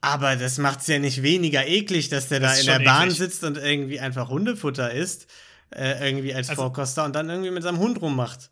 [0.00, 2.84] Aber das macht es ja nicht weniger eklig, dass der Das da ist in der
[2.88, 3.18] Bahn eklig.
[3.18, 5.26] sitzt und irgendwie einfach Hundefutter isst,
[5.74, 8.50] äh, irgendwie als Also- Vorkoster und dann irgendwie mit seinem Hund rummacht.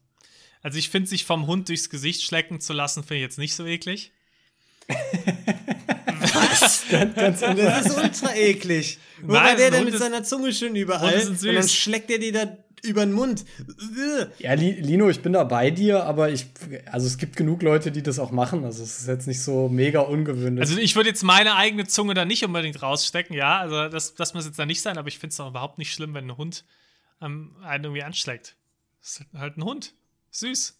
[0.62, 3.55] Also ich finde, sich vom Hund durchs Gesicht schlecken zu lassen, finde ich jetzt nicht
[3.55, 4.11] so eklig.
[6.90, 8.98] Ganz, ganz Das ist ultra eklig.
[9.22, 11.27] Nein, war der Hund mit ist- seiner Zunge schön überall?
[11.29, 13.44] Und dann schlägt er die da über den Mund.
[14.38, 16.46] Ja, Li Lino, ich bin da bei dir, aber ich,
[16.87, 18.64] also es gibt genug Leute, die das auch machen.
[18.64, 20.61] Also es ist jetzt nicht so mega ungewöhnlich.
[20.62, 23.59] Also ich würde jetzt meine eigene Zunge da nicht unbedingt rausstecken, ja.
[23.59, 25.92] Also das, das muss jetzt da nicht sein, aber ich finde es auch überhaupt nicht
[25.92, 26.64] schlimm, wenn ein Hund
[27.20, 28.55] ähm, einen irgendwie anschlägt.
[29.01, 29.94] Das ist halt ein Hund.
[30.31, 30.79] Süß.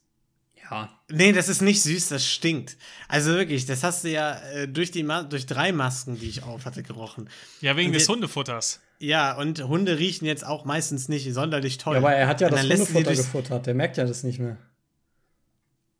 [0.71, 0.89] Ja.
[1.11, 2.77] Nee, das ist nicht süß, das stinkt.
[3.09, 6.43] Also wirklich, das hast du ja äh, durch, die Ma durch drei Masken, die ich
[6.43, 7.29] auf hatte, gerochen.
[7.61, 8.81] Ja, wegen Und des Hundefutters.
[9.01, 11.95] Ja, und Hunde riechen jetzt auch meistens nicht sonderlich toll.
[11.95, 13.67] ja, aber er hat ja das Hundefutter gefuttert.
[13.67, 14.57] Der merkt ja das nicht mehr.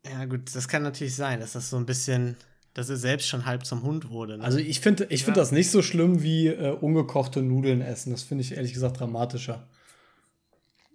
[0.05, 2.35] Ja, gut, das kann natürlich sein, dass das so ein bisschen,
[2.73, 4.37] dass er selbst schon halb zum Hund wurde.
[4.37, 4.43] Ne?
[4.43, 5.43] Also ich finde ich find Ja.
[5.43, 8.11] das nicht so schlimm wie äh, ungekochte Nudeln essen.
[8.11, 9.67] Das finde ich ehrlich gesagt dramatischer.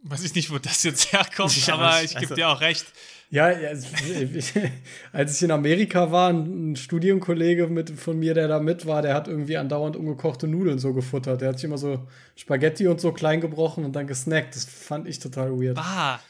[0.07, 2.85] Weiß ich nicht, wo das jetzt herkommt, auch aber ich gebe Also- dir auch recht.
[3.31, 3.71] Ja, ja,
[5.13, 9.03] als ich in Amerika war, ein ein Studienkollege mit, von mir, der da mit war,
[9.03, 11.41] der hat irgendwie andauernd ungekochte Nudeln so gefuttert.
[11.41, 14.55] Der hat sich immer so Spaghetti und so klein gebrochen und dann gesnackt.
[14.55, 15.79] Das fand ich total weird.
[15.79, 16.21] Ah,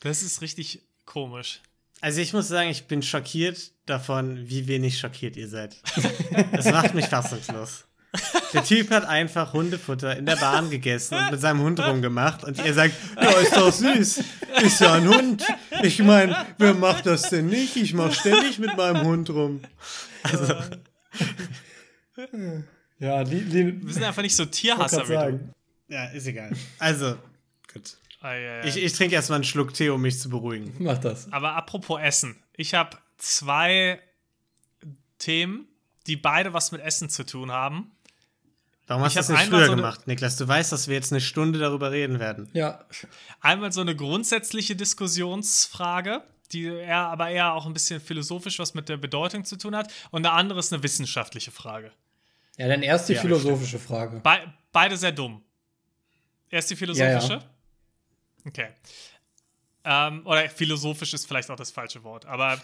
[0.00, 1.60] das ist richtig komisch.
[2.00, 5.76] Also ich muss sagen, ich bin schockiert davon, wie wenig schockiert ihr seid.
[6.52, 7.84] Das macht mich fassungslos.
[8.52, 12.64] Der Typ hat einfach Hundefutter in der Bahn gegessen und mit seinem Hund rumgemacht und
[12.64, 14.22] ihr sagt, ja, ist doch süß,
[14.62, 15.44] ist ja ein Hund.
[15.82, 17.74] Ich meine, wer macht das denn nicht?
[17.76, 19.60] Ich mach ständig mit meinem Hund rum.
[20.22, 20.54] Also,
[22.98, 25.40] Ja, li, li, Wir sind einfach nicht so Tierhasser wie du.
[25.88, 26.52] ja, ist egal.
[26.78, 27.16] Also,
[27.72, 27.96] gut.
[28.20, 28.64] Ah, ja, ja.
[28.64, 30.72] Ich, ich trinke erstmal einen Schluck Tee, um mich zu beruhigen.
[30.78, 31.30] Mach das.
[31.32, 32.36] Aber apropos Essen.
[32.56, 34.00] Ich habe zwei
[35.18, 35.66] Themen,
[36.06, 37.90] die beide was mit Essen zu tun haben.
[38.86, 40.36] Warum hast du das nicht früher so eine- gemacht, Niklas?
[40.36, 42.50] Du weißt, dass wir jetzt eine Stunde darüber reden werden.
[42.52, 42.84] Ja,
[43.40, 48.88] Einmal so eine grundsätzliche Diskussionsfrage, die eher, aber eher auch ein bisschen philosophisch was mit
[48.90, 49.90] der Bedeutung zu tun hat.
[50.10, 51.92] Und eine andere ist eine wissenschaftliche Frage.
[52.58, 54.20] ja dann erst die Ja, philosophische Frage.
[54.20, 55.42] Be beide sehr dumm.
[56.50, 57.32] Erst die philosophische.
[57.34, 57.50] Ja,
[58.46, 58.68] Okay.
[59.84, 62.26] Ähm, oder philosophisch ist vielleicht auch das falsche Wort.
[62.26, 62.60] Aber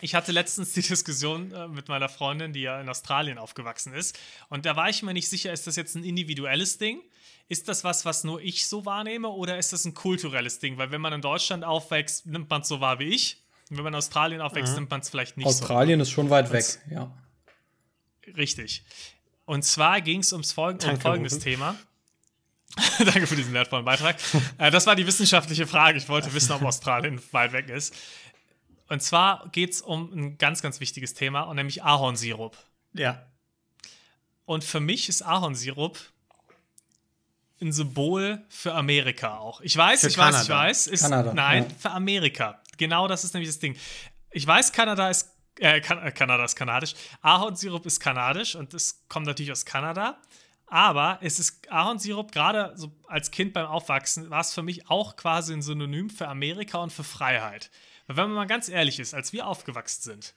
[0.00, 4.18] ich hatte letztens die Diskussion äh, mit meiner Freundin, die ja in Australien aufgewachsen ist.
[4.48, 7.00] Und da war ich mir nicht sicher, ist das jetzt ein individuelles Ding?
[7.48, 9.28] Ist das was, was nur ich so wahrnehme?
[9.28, 10.78] Oder ist das ein kulturelles Ding?
[10.78, 13.42] Weil wenn man in Deutschland aufwächst, nimmt man es so wahr wie ich.
[13.70, 15.50] Und wenn man in Australien aufwächst, nimmt man es vielleicht nicht so.
[15.50, 17.10] Australien ist schon weit weg, ja.
[18.36, 18.84] Richtig.
[19.44, 21.44] Und zwar ging es ums Folg um Danke, folgendes Rufen.
[21.44, 21.76] Thema.
[22.98, 24.16] Danke für diesen wertvollen Beitrag.
[24.58, 25.98] äh, das war die wissenschaftliche Frage.
[25.98, 27.94] Ich wollte wissen, ob Australien weit weg ist.
[28.92, 32.58] Und zwar geht es um ein ganz, ganz wichtiges Thema, und nämlich Ahornsirup.
[32.92, 33.24] Ja.
[34.44, 35.98] Und für mich ist Ahornsirup
[37.62, 39.62] ein Symbol für Amerika auch.
[39.62, 40.68] Ich weiß, Für ich weiß, ich Kanada.
[40.68, 40.86] weiß.
[40.88, 41.76] Ist, Kanada, nein, ja.
[41.78, 42.60] für Amerika.
[42.76, 43.78] Genau das ist nämlich das Ding.
[44.30, 46.92] Ich weiß, Kanada ist, äh, kan äh, Kanada ist kanadisch.
[47.22, 50.18] Ahornsirup ist kanadisch und das kommt natürlich aus Kanada.
[50.66, 55.16] Aber es ist Ahornsirup, gerade so als Kind beim Aufwachsen, war es für mich auch
[55.16, 57.70] quasi ein Synonym für Amerika und für Freiheit.
[58.06, 60.34] Weil wenn man mal ganz ehrlich ist, als wir aufgewachsen sind,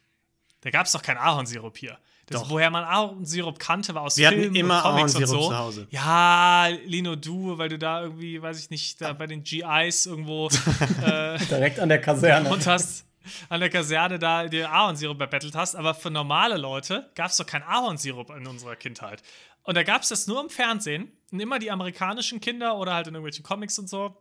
[0.61, 1.97] da gab es doch keinen Ahornsirup hier.
[2.25, 2.49] Das, Doch.
[2.49, 5.49] Woher man Ahornsirup kannte, war aus Wir hatten Filmen immer und Comics und Ahornsirup so.
[5.49, 5.87] zu Hause.
[5.91, 10.47] Ja, Lino, du, weil du da irgendwie, weiß ich nicht, da bei den GIs irgendwo
[11.05, 12.49] äh, Direkt an der Kaserne.
[12.49, 13.05] und hast
[13.49, 17.45] an der Kaserne da dir Ahornsirup erbettelt hast, aber für normale Leute gab es doch
[17.45, 19.21] kein Ahornsirup in unserer Kindheit.
[19.61, 21.11] Und da gab es das nur im Fernsehen.
[21.31, 24.15] Und immer die amerikanischen Kinder oder halt in irgendwelchen Comics und so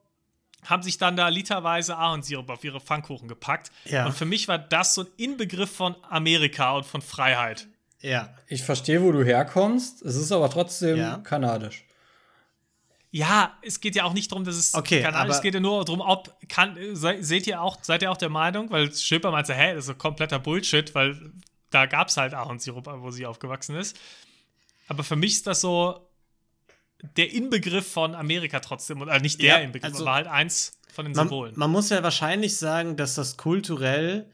[0.65, 3.71] haben sich dann da literweise Ahornsirup auf ihre Pfannkuchen gepackt.
[3.85, 4.07] Ja.
[4.07, 7.67] Und für mich war das so ein Inbegriff von Amerika und von Freiheit.
[8.01, 8.35] Ja.
[8.49, 10.03] Ich verstehe, wo du herkommst.
[10.03, 11.19] Es ist aber trotzdem Ja.
[11.19, 11.85] kanadisch.
[13.11, 15.61] Ja, es geht ja auch nicht darum, dass es Okay, kann, aber- es geht ja
[15.61, 19.31] nur darum, ob kann se, seht ihr auch seid ihr auch der Meinung, weil Schipper
[19.31, 21.17] meinte, hä, das ist so kompletter Bullshit, weil
[21.71, 23.97] da gab es halt Ahornsirup, wo sie aufgewachsen ist.
[24.89, 26.09] Aber für mich ist das so
[27.17, 30.79] der Inbegriff von Amerika trotzdem und äh, nicht der Ja, Inbegriff, also- aber halt eins
[30.93, 31.53] von den Man, Symbolen.
[31.57, 34.27] man muss ja wahrscheinlich sagen, dass das kulturell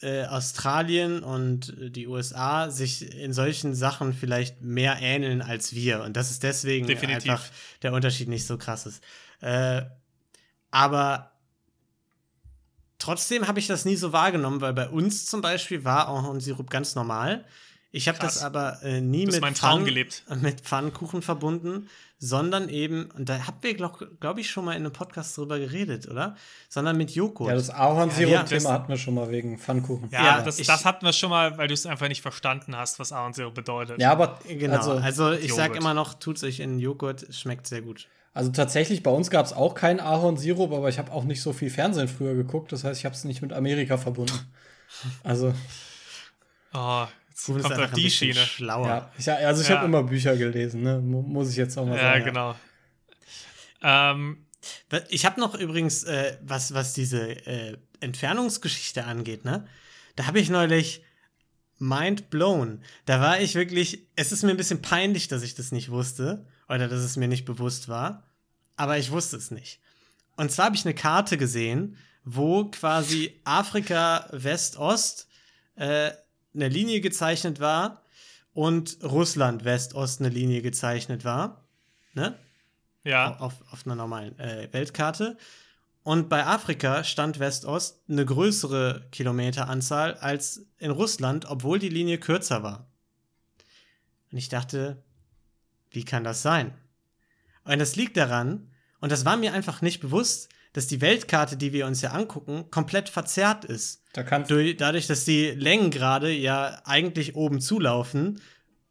[0.00, 6.02] äh, Australien und die USA sich in solchen Sachen vielleicht mehr ähneln als wir.
[6.04, 7.30] Und das ist deswegen Definitiv.
[7.32, 7.44] einfach
[7.82, 9.02] der Unterschied nicht so krass ist.
[9.40, 9.82] Äh,
[10.70, 11.32] aber
[12.98, 16.94] trotzdem habe ich das nie so wahrgenommen, weil bei uns zum Beispiel war Ahornsirup ganz
[16.94, 17.44] normal.
[17.90, 19.40] Ich habe das aber äh, nie Du hast
[19.78, 20.22] mit, gelebt.
[20.42, 24.82] mit Pfannkuchen verbunden, sondern eben, und da habt ihr, glaube glaub ich, schon mal in
[24.84, 26.36] einem Podcast drüber geredet, oder?
[26.68, 27.48] Sondern mit Joghurt.
[27.48, 30.10] Ja, das Ja, Ahornsirup-Thema das- hatten wir schon mal wegen Pfannkuchen.
[30.10, 32.76] ja, ja, das, ich- das hatten wir schon mal, weil du es einfach nicht verstanden
[32.76, 33.98] hast, was Ahornsirup bedeutet.
[34.00, 34.76] Ja, aber genau.
[34.76, 35.80] Also, also, ich sag Joghurt.
[35.82, 38.06] immer noch, tut's euch in Joghurt, schmeckt sehr gut.
[38.34, 41.54] also tatsächlich, bei uns gab es auch keinen Ahornsirup, aber ich habe auch nicht so
[41.54, 42.70] viel Fernsehen früher geguckt.
[42.70, 44.38] Das heißt, ich habe es nicht mit Amerika verbunden.
[45.24, 45.54] Also,
[46.74, 47.06] Oh,
[47.38, 48.34] jetzt Kuchen ist kommt einfach auf die Schiene.
[48.34, 48.86] schlauer.
[48.88, 49.76] ja, ich, also ich Ja.
[49.76, 50.98] habe immer Bücher gelesen, ne?
[51.00, 52.24] Mu- muss ich jetzt auch mal Ja, sagen.
[52.24, 52.54] genau.
[53.82, 54.44] Ähm,
[55.10, 59.66] Ich habe noch übrigens, äh, was, was diese äh, Entfernungsgeschichte angeht, ne?
[60.16, 61.02] Da habe ich neulich
[61.78, 62.82] mind blown.
[63.06, 66.44] Da war ich wirklich, es ist mir ein bisschen peinlich, dass ich das nicht wusste
[66.68, 68.24] oder dass es mir nicht bewusst war,
[68.76, 69.80] aber ich wusste es nicht.
[70.36, 75.28] Und zwar habe ich eine Karte gesehen, wo quasi Afrika West-Ost
[75.76, 76.10] äh,
[76.58, 78.02] eine Linie gezeichnet war
[78.52, 81.64] und Russland West-Ost eine Linie gezeichnet war.
[82.14, 82.36] Ne?
[83.08, 83.36] ja.
[83.38, 85.36] auf, auf einer normalen äh, Weltkarte.
[86.02, 92.62] Und bei Afrika stand West-Ost eine größere Kilometeranzahl als in Russland, obwohl die Linie kürzer
[92.62, 92.86] war.
[94.30, 95.02] Und ich dachte,
[95.90, 96.74] wie kann das sein?
[97.64, 101.72] Und das liegt daran, und das war mir einfach nicht bewusst, dass die Weltkarte, die
[101.72, 104.04] wir uns ja angucken, komplett verzerrt ist.
[104.12, 108.40] Da Durch, dadurch, dass die Längengrade ja eigentlich oben zulaufen,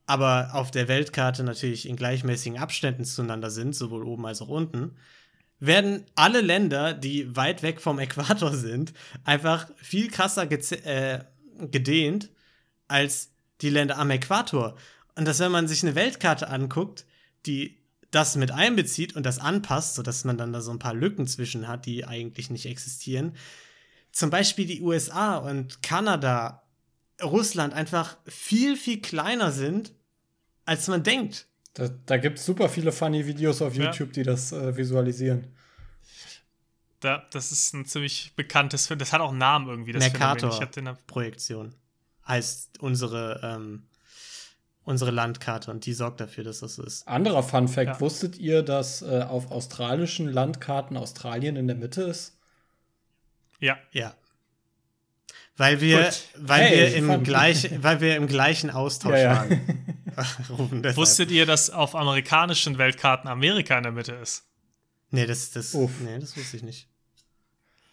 [0.06, 4.98] aber auf der Weltkarte natürlich in gleichmäßigen Abständen zueinander sind, sowohl oben als auch unten,
[5.62, 8.92] werden alle Länder, die weit weg vom Äquator sind,
[9.24, 11.20] einfach viel krasser äh,
[11.72, 12.32] gedehnt
[12.90, 14.76] als die Länder am Äquator.
[15.16, 17.06] Und dass, wenn man sich eine Weltkarte anguckt,
[17.46, 17.78] die
[18.18, 21.68] das mit einbezieht und das anpasst, sodass man dann da so ein paar Lücken zwischen
[21.68, 23.36] hat, die eigentlich nicht existieren,
[24.12, 26.64] zum Beispiel die USA und Kanada,
[27.22, 29.94] Russland einfach viel, viel kleiner sind,
[30.66, 31.48] als man denkt.
[31.76, 33.86] Da, da gibt es super viele funny Videos auf Ja.
[33.86, 35.54] YouTube, die das äh, visualisieren.
[37.00, 38.98] Da, das ist ein ziemlich bekanntes Film.
[38.98, 39.92] Das hat auch einen Namen irgendwie.
[39.92, 41.76] Das Mercator-Projektion
[42.28, 43.87] heißt unsere, ähm,
[44.88, 47.08] unsere Landkarte und die sorgt dafür, dass das so ist.
[47.08, 48.00] Anderer Fun Fact: Ja.
[48.00, 52.38] Wusstet ihr, dass äh, auf australischen Landkarten Australien in der Mitte ist?
[53.60, 53.78] ja.
[53.92, 54.16] Ja.
[55.60, 56.24] Weil wir, Gut.
[56.38, 59.36] weil Hey, wir im gleich, weil wir im gleichen Austausch Ja, ja.
[59.38, 59.98] waren.
[60.50, 60.98] Rufen deshalb.
[60.98, 64.44] Wusstet ihr, dass auf amerikanischen Weltkarten Amerika in der Mitte ist?
[65.10, 65.92] Nee, das, das, Uff.
[66.02, 66.88] nee, das wusste ich nicht.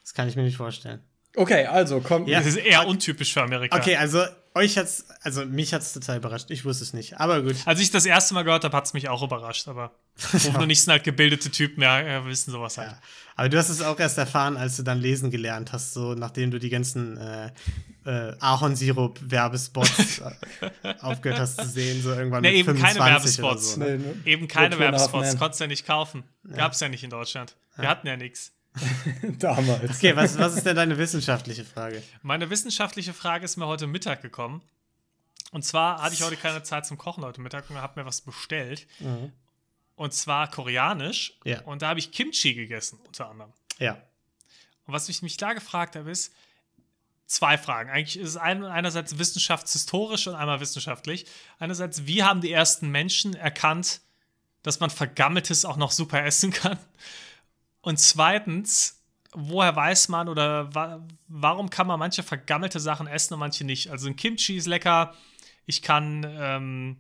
[0.02, 1.00] Das kann ich mir nicht vorstellen.
[1.36, 2.28] Okay, also kommt.
[2.28, 2.38] Ja.
[2.38, 3.76] Das ist eher untypisch für Amerika.
[3.76, 6.50] Okay, also euch hat's, also mich hat's total überrascht.
[6.50, 7.18] Ich wusste es nicht.
[7.18, 7.56] Aber gut.
[7.64, 9.66] Als ich das erste Mal gehört habe, hat es mich auch überrascht.
[9.68, 9.92] Aber
[10.32, 12.92] Rufen und ich sind halt gebildete Typen, ja, ja wissen sowas halt.
[12.92, 12.98] Ja.
[13.34, 16.52] Aber du hast es auch erst erfahren, als du dann lesen gelernt hast, so nachdem
[16.52, 17.50] du die ganzen äh,
[18.04, 23.48] äh, Ahornsirup-Werbespots äh, aufgehört hast zu sehen, so irgendwann Nee, mit eben keine 25 oder
[23.48, 23.74] Werbespots.
[23.74, 23.86] So, ne?
[23.86, 24.14] Nee, ne?
[24.24, 26.22] Eben keine Werbespots, konntest du ja nicht kaufen.
[26.54, 27.56] Gab's ja nicht in Deutschland.
[27.76, 28.52] Wir hatten ja nichts.
[29.38, 29.98] Damals.
[29.98, 32.02] Okay, was, was ist denn deine wissenschaftliche Frage?
[32.22, 34.62] Meine wissenschaftliche Frage ist mir heute Mittag gekommen.
[35.52, 38.22] Und zwar hatte ich heute keine Zeit zum Kochen heute Mittag und habe mir was
[38.22, 38.88] bestellt.
[39.94, 41.38] Und zwar koreanisch.
[41.44, 41.60] Ja.
[41.62, 43.52] Und da habe ich Kimchi gegessen, unter anderem.
[43.78, 43.92] Ja.
[44.86, 46.34] Und was ich mich da gefragt habe, ist
[47.26, 47.90] zwei Fragen.
[47.90, 51.26] Eigentlich ist es ein, einerseits wissenschaftshistorisch und einmal wissenschaftlich.
[51.58, 54.00] Einerseits, wie haben die ersten Menschen erkannt,
[54.62, 56.78] dass man Vergammeltes auch noch super essen kann?
[57.84, 59.02] Und zweitens,
[59.34, 63.90] woher weiß man oder wa warum kann man manche vergammelte Sachen essen und manche nicht?
[63.90, 65.14] Also ein Kimchi ist lecker.
[65.66, 66.96] Ich kann, ähm,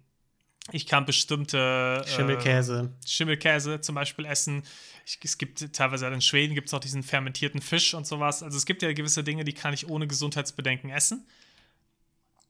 [0.72, 2.92] ich kann bestimmte äh, Schimmelkäse.
[3.06, 4.62] Schimmelkäse zum Beispiel essen.
[5.06, 8.42] Ich, es gibt teilweise in Schweden gibt es auch diesen fermentierten Fisch und sowas.
[8.42, 11.26] Also es gibt ja gewisse Dinge, die kann ich ohne Gesundheitsbedenken essen.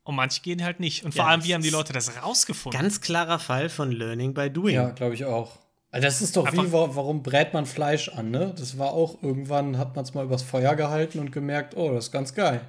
[0.02, 1.04] Und manche gehen halt nicht.
[1.04, 2.80] Und vor Ja, allem, wie haben die Leute das rausgefunden?
[2.80, 4.74] Ganz klarer Fall von Learning by Doing.
[4.74, 5.58] Ja, glaube ich auch.
[5.94, 8.52] Also das ist doch Einfach- wie, wa- warum brät man Fleisch an, ne?
[8.58, 12.06] Das war auch, irgendwann hat man es mal übers Feuer gehalten und gemerkt, oh, das
[12.06, 12.60] ist ganz geil.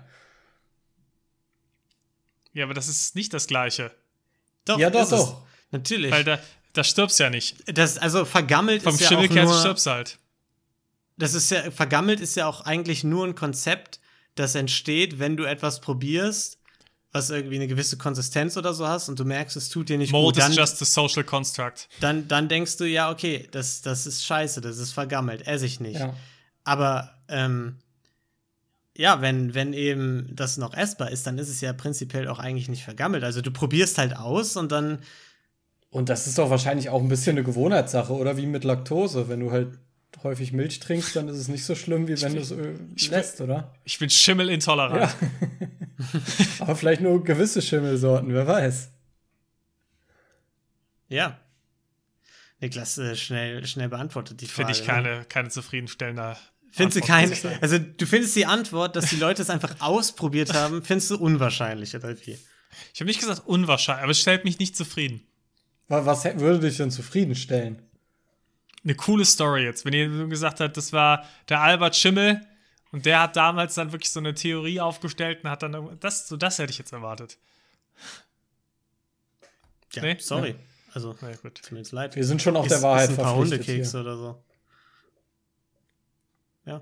[2.54, 3.92] ja, aber das ist nicht das Gleiche.
[4.66, 5.20] Doch, Ja, doch, ist es.
[5.22, 5.42] doch.
[5.72, 6.12] Natürlich.
[6.12, 6.40] Weil da,
[6.74, 7.64] da stirbst du ja nicht.
[7.78, 10.20] das, also vergammelt Vom ist ja auch nur, stirbst du halt.
[11.18, 14.00] das ist ja, vergammelt ist ja auch eigentlich nur ein Konzept,
[14.36, 16.60] das entsteht, wenn du etwas probierst,
[17.16, 20.12] was irgendwie eine gewisse Konsistenz oder so hast und du merkst, es tut dir nicht
[20.12, 21.88] Mold gut, dann, is just a social construct.
[22.02, 25.80] dann, dann denkst du, ja, okay, das, das ist scheiße, das ist vergammelt, esse ich
[25.80, 26.02] nicht.
[26.02, 26.14] Ja.
[26.66, 27.78] Aber ähm,
[28.98, 32.68] ja, wenn, wenn eben das noch essbar ist, dann ist es ja prinzipiell auch eigentlich
[32.68, 33.24] nicht vergammelt.
[33.24, 35.00] Also du probierst halt aus und dann,
[35.92, 39.30] Und das ist doch wahrscheinlich auch ein bisschen eine Gewohnheitssache, oder wie mit Laktose.
[39.30, 39.70] Wenn du halt
[40.24, 43.10] häufig Milch trinkst, dann ist es nicht so schlimm, wie wenn du es äh, ich
[43.10, 43.74] lässt, oder?
[43.84, 45.02] Ich bin schimmelintolerant.
[45.02, 46.20] Ja.
[46.60, 48.90] Aber vielleicht nur gewisse Schimmelsorten, wer weiß.
[51.10, 51.40] ja.
[52.62, 54.74] Niklas äh, schnell, schnell beantwortet die Frage.
[54.74, 56.38] Finde ich keine, keine zufriedenstellende.
[56.72, 57.58] Findest du Antwort, keine, ich sagen.
[57.62, 61.96] also du findest die Antwort, dass die Leute es einfach ausprobiert haben, findest du unwahrscheinlich,
[61.96, 62.38] oder wie?
[62.94, 65.22] Ich habe nicht gesagt unwahrscheinlich, aber es stellt mich nicht zufrieden.
[65.90, 67.82] Wa- Was würde dich denn zufriedenstellen?
[68.86, 69.84] Eine coole Story jetzt.
[69.84, 72.40] Wenn ihr gesagt habt, das war der Albert Schimmel
[72.92, 76.38] und der hat damals dann wirklich so eine Theorie aufgestellt und hat dann das, so
[76.38, 77.38] das hätte ich jetzt erwartet.
[79.94, 80.18] Ja, Nee?
[80.20, 80.56] sorry.
[80.94, 81.56] Also, Na ja, gut.
[81.56, 82.16] tut mir jetzt leid.
[82.16, 84.02] Wir sind schon auf Ist- der Wahrheit ist ein paar hier.
[84.02, 84.44] oder so.
[86.66, 86.82] Ja.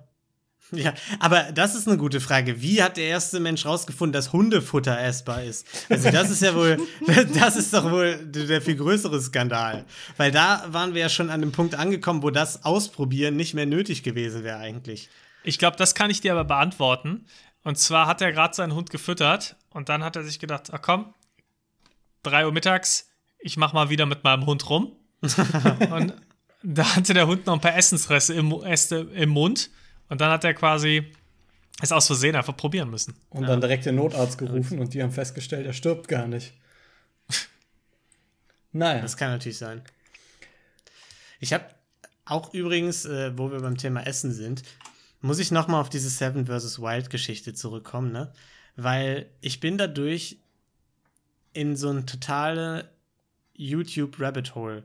[0.75, 2.61] Ja, aber das ist eine gute Frage.
[2.61, 5.67] Wie hat der erste Mensch rausgefunden, dass Hundefutter essbar ist?
[5.89, 6.77] Also das ist ja wohl,
[7.39, 9.85] das ist doch wohl der viel größere Skandal.
[10.17, 13.65] Weil da waren wir ja schon an dem Punkt angekommen, wo das Ausprobieren nicht mehr
[13.65, 15.09] nötig gewesen wäre eigentlich.
[15.43, 17.25] Ich glaube, das kann ich dir aber beantworten.
[17.63, 20.81] Und zwar hat er gerade seinen Hund gefüttert und dann hat er sich gedacht, ach
[20.81, 21.13] komm,
[22.23, 23.09] 3 Uhr mittags,
[23.39, 24.93] ich mach mal wieder mit meinem Hund rum.
[25.91, 26.13] und
[26.63, 29.69] da hatte der Hund noch ein paar Essensreste im, Äste im Mund
[30.09, 31.11] und dann hat er quasi
[31.81, 33.15] es aus Versehen einfach probieren müssen.
[33.29, 36.53] Und dann direkt den Notarzt gerufen und die haben festgestellt, er stirbt gar nicht.
[38.75, 39.03] Naja.
[39.03, 39.83] Das kann natürlich sein.
[41.39, 41.65] Ich habe
[42.25, 44.63] auch übrigens, äh, wo wir beim Thema Essen sind,
[45.21, 46.79] muss ich noch mal auf diese Seven vs.
[46.79, 48.33] Wild Geschichte zurückkommen, ne?
[48.75, 50.39] Weil ich bin dadurch
[51.53, 52.89] in so ein totale
[53.53, 54.83] YouTube Rabbit Hole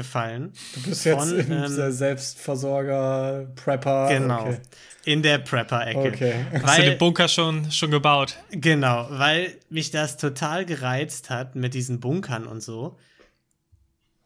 [0.00, 0.52] gefallen.
[0.74, 4.08] Du bist jetzt Von, im ähm, Selbstversorger, Prepper.
[4.08, 4.42] Genau.
[4.46, 4.58] Okay.
[5.04, 5.98] In der Prepper-Ecke.
[5.98, 6.44] okay.
[6.52, 8.36] Hast du Weil, den Bunker schon, schon gebaut?
[8.50, 12.98] Genau, weil mich das total gereizt hat mit diesen Bunkern und so.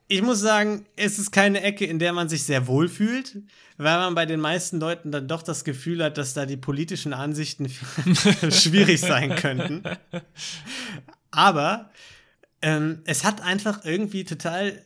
[0.06, 3.36] Ich muss sagen, es ist keine Ecke, in der man sich sehr wohl fühlt,
[3.78, 7.14] weil man bei den meisten Leuten dann doch das Gefühl hat, dass da die politischen
[7.14, 7.68] Ansichten
[8.50, 9.82] schwierig sein könnten.
[11.30, 11.90] Aber
[12.64, 14.82] ähm, es hat einfach irgendwie total,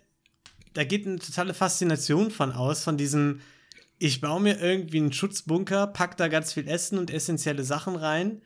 [0.75, 3.41] da geht eine totale Faszination von aus, von diesem,
[3.99, 8.43] ich baue mir irgendwie einen Schutzbunker, pack da ganz viel Essen und essentielle Sachen rein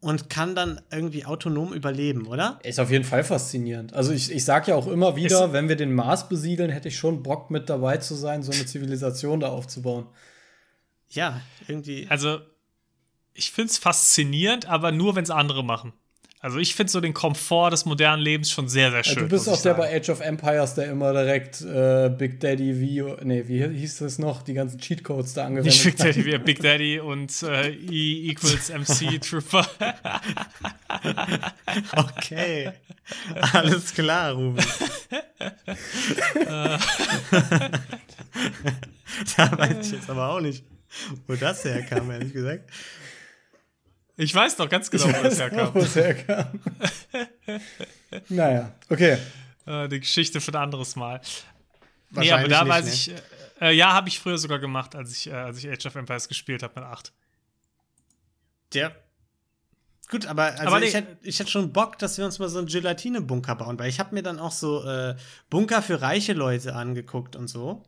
[0.00, 2.58] und kann dann irgendwie autonom überleben, oder?
[2.62, 3.94] Ist auf jeden Fall faszinierend.
[3.94, 6.88] Also ich, ich sage ja auch immer wieder, Ist- wenn wir den Mars besiedeln, hätte
[6.88, 10.06] ich schon Bock mit dabei zu sein, so eine Zivilisation da aufzubauen.
[11.08, 12.06] Ja, irgendwie.
[12.10, 12.40] Also,
[13.32, 15.92] ich finde es faszinierend, aber nur, wenn es andere machen.
[16.46, 19.24] Also, ich finde so den Komfort des modernen Lebens schon sehr, sehr Ja, schön.
[19.24, 19.78] du bist auch der sagen.
[19.78, 24.20] bei Age of Empires, der immer direkt äh, Big Daddy wie, nee, wie hieß das
[24.20, 26.06] noch, die ganzen Cheatcodes da angewendet Nicht Big hat.
[26.16, 29.66] Daddy, wie Big Daddy und äh, E equals MC Trooper.
[31.96, 32.70] Okay.
[33.52, 34.58] Alles klar, Ruben.
[39.36, 40.62] da weiß ich jetzt aber auch nicht,
[41.26, 42.70] wo das herkam, ehrlich gesagt.
[44.16, 45.74] Ich weiß doch ganz genau, wo das herkam.
[45.74, 46.60] Wo es herkam.
[48.28, 49.18] naja, okay.
[49.66, 51.20] Äh, die Geschichte für ein anderes Mal.
[52.10, 52.92] Nee, aber da nicht, weiß ne?
[52.92, 53.14] ich,
[53.60, 56.28] äh, ja, habe ich früher sogar gemacht, als ich, äh, als ich Age of Empires
[56.28, 57.12] gespielt habe mit 8.
[58.72, 58.92] Ja.
[60.08, 60.86] Gut, aber, also Aber nee.
[60.86, 63.88] ich, hätte, ich hätte schon Bock, dass wir uns mal so einen Gelatine-Bunker bauen, weil
[63.88, 65.16] ich habe mir dann auch so äh,
[65.50, 67.82] Bunker für reiche Leute angeguckt und so.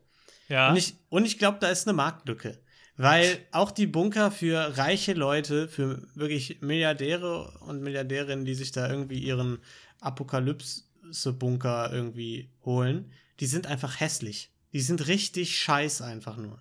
[0.48, 0.70] Ja.
[0.70, 2.58] Und ich, und ich glaube, da ist eine Marktlücke.
[2.98, 8.90] Weil auch die Bunker für reiche Leute, für wirklich Milliardäre und Milliardärinnen, die sich da
[8.90, 9.60] irgendwie ihren
[10.00, 14.50] Apokalypse-Bunker irgendwie holen, Die sind einfach hässlich.
[14.72, 16.60] Die sind richtig scheiß einfach nur.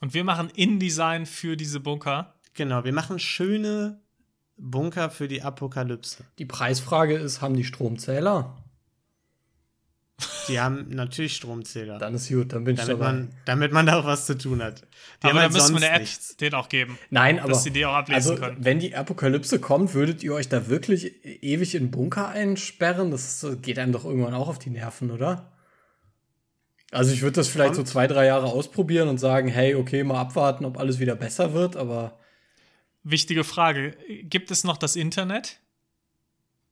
[0.00, 2.34] Und wir machen InDesign für diese Bunker.
[2.54, 4.00] Genau, wir machen schöne
[4.56, 6.24] Bunker für die Apokalypse.
[6.38, 8.59] Die Preisfrage ist, haben die Stromzähler?
[10.48, 11.98] Die haben natürlich Stromzähler.
[11.98, 13.12] Dann ist gut, dann bin ich damit, dabei.
[13.12, 14.80] man, damit man da auch was zu tun hat.
[14.80, 14.86] Die
[15.26, 16.36] Aber haben da halt müssen wir eine App nichts.
[16.36, 16.98] denen auch geben.
[17.10, 18.56] Nein, aber sie die auch ablesen also, können.
[18.60, 23.10] wenn die Apokalypse kommt, würdet ihr euch da wirklich ewig in Bunker einsperren?
[23.10, 25.52] Das geht einem doch irgendwann auch auf die Nerven, oder?
[26.92, 30.20] Also ich würde das vielleicht so zwei, drei Jahre ausprobieren und sagen, hey, okay, mal
[30.20, 32.18] abwarten, ob alles wieder besser wird, aber
[33.02, 33.96] Wichtige Frage.
[34.24, 35.60] Gibt es noch das Internet?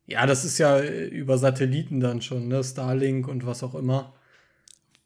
[0.09, 2.65] Ja, das ist ja äh, über Satelliten dann schon, ne?
[2.65, 4.15] Starlink und was auch immer.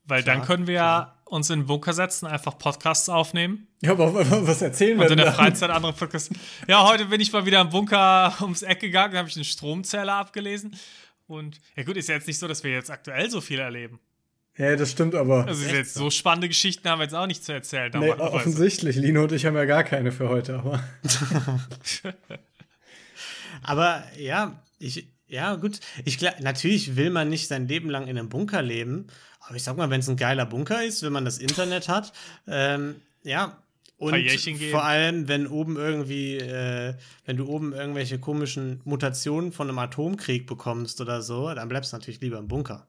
[0.05, 3.93] Weil dann Klar, können wir ja uns in den Bunker setzen, einfach Podcasts aufnehmen Ja,
[3.93, 4.15] aber
[4.47, 5.35] was erzählen wir und in denn der dann?
[5.35, 6.31] Freizeit andere Podcasts.
[6.69, 10.15] Ja, heute bin ich mal wieder im Bunker ums Eck gegangen, habe ich einen Stromzähler
[10.15, 10.77] abgelesen.
[11.27, 13.99] Und ja gut, ist ja jetzt nicht so, dass wir jetzt aktuell so viel erleben.
[14.57, 15.47] Ja, das stimmt aber.
[15.47, 16.11] Also jetzt so?
[16.11, 17.91] spannende Geschichten haben wir jetzt auch nicht zu erzählen.
[17.99, 18.97] nee, offensichtlich.
[18.97, 20.83] Lino und ich haben ja gar keine für heute, aber.
[23.63, 25.81] Aber ja, ich, ja, gut.
[26.05, 29.07] Ich glaub, natürlich will man nicht sein Leben lang in einem Bunker leben.
[29.41, 32.13] Aber ich sag mal, wenn es ein geiler Bunker ist, wenn man das Internet hat,
[32.47, 33.59] ähm, ja.
[33.97, 34.17] Und
[34.73, 40.47] vor allem, wenn oben irgendwie, äh, wenn du oben irgendwelche komischen Mutationen von einem Atomkrieg
[40.47, 42.89] bekommst oder so, dann bleibst du natürlich lieber im Bunker.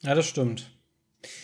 [0.00, 0.70] Ja, das stimmt.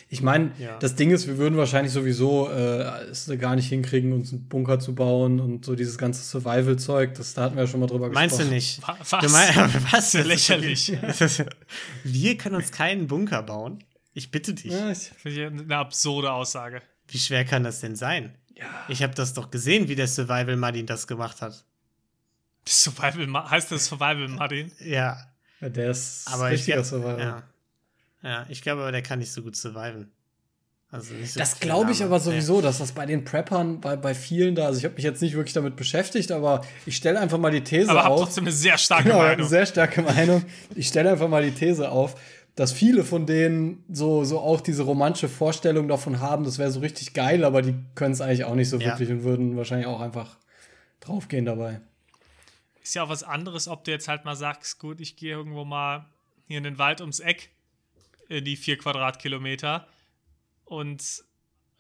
[0.09, 0.77] Ich meine, Ja.
[0.79, 4.81] das Ding ist, wir würden wahrscheinlich sowieso äh, es gar nicht hinkriegen, uns einen Bunker
[4.81, 7.15] zu bauen und so dieses ganze Survival-Zeug.
[7.15, 8.55] Das da hatten wir ja schon mal drüber Meinst du gesprochen.
[8.55, 8.83] nicht?
[8.89, 9.21] Wa- was?
[9.25, 10.13] Du mein, was?
[10.27, 10.93] Lächerlich.
[12.05, 13.85] Wir können uns keinen Bunker bauen.
[14.15, 14.73] Ich bitte dich.
[14.73, 16.83] Ja, ich, Finde ich eine absurde Aussage.
[17.07, 18.35] Wie schwer kann das denn sein?
[18.57, 18.65] ja.
[18.89, 21.65] Ich habe das doch gesehen, wie der Survival Martin das gemacht hat.
[22.67, 24.73] Survival heißt das Survival Martin?
[24.81, 25.17] Ja,
[25.61, 27.21] Ja, der ist aber ich richtiger glaub- Survival.
[27.21, 27.43] Ja.
[28.23, 30.11] Ja, ich glaube, aber der kann nicht so gut surviven.
[30.91, 32.15] Also nicht so Das glaube ich Arme.
[32.15, 35.05] aber sowieso, dass das bei den Preppern, bei, bei vielen da, also ich habe mich
[35.05, 38.21] jetzt nicht wirklich damit beschäftigt, aber ich stelle einfach mal die These Aber hab auf.
[38.23, 39.49] trotzdem eine sehr starke Genau, eine Meinung.
[39.49, 40.45] sehr starke Meinung.
[40.75, 42.19] Ich stelle einfach mal die These auf,
[42.55, 46.81] dass viele von denen so, so auch diese romantische Vorstellung davon haben, das wäre so
[46.81, 48.87] richtig geil, aber die können es eigentlich auch nicht so Ja.
[48.87, 50.39] wirklich und würden wahrscheinlich auch einfach
[51.01, 51.81] draufgehen dabei.
[52.83, 55.67] Ist ja auch was anderes, ob du jetzt halt mal sagst, gut, ich gehe irgendwo
[55.67, 56.07] mal
[56.47, 57.51] hier in den Wald ums Eck,
[58.29, 59.87] die vier Quadratkilometer
[60.65, 61.25] und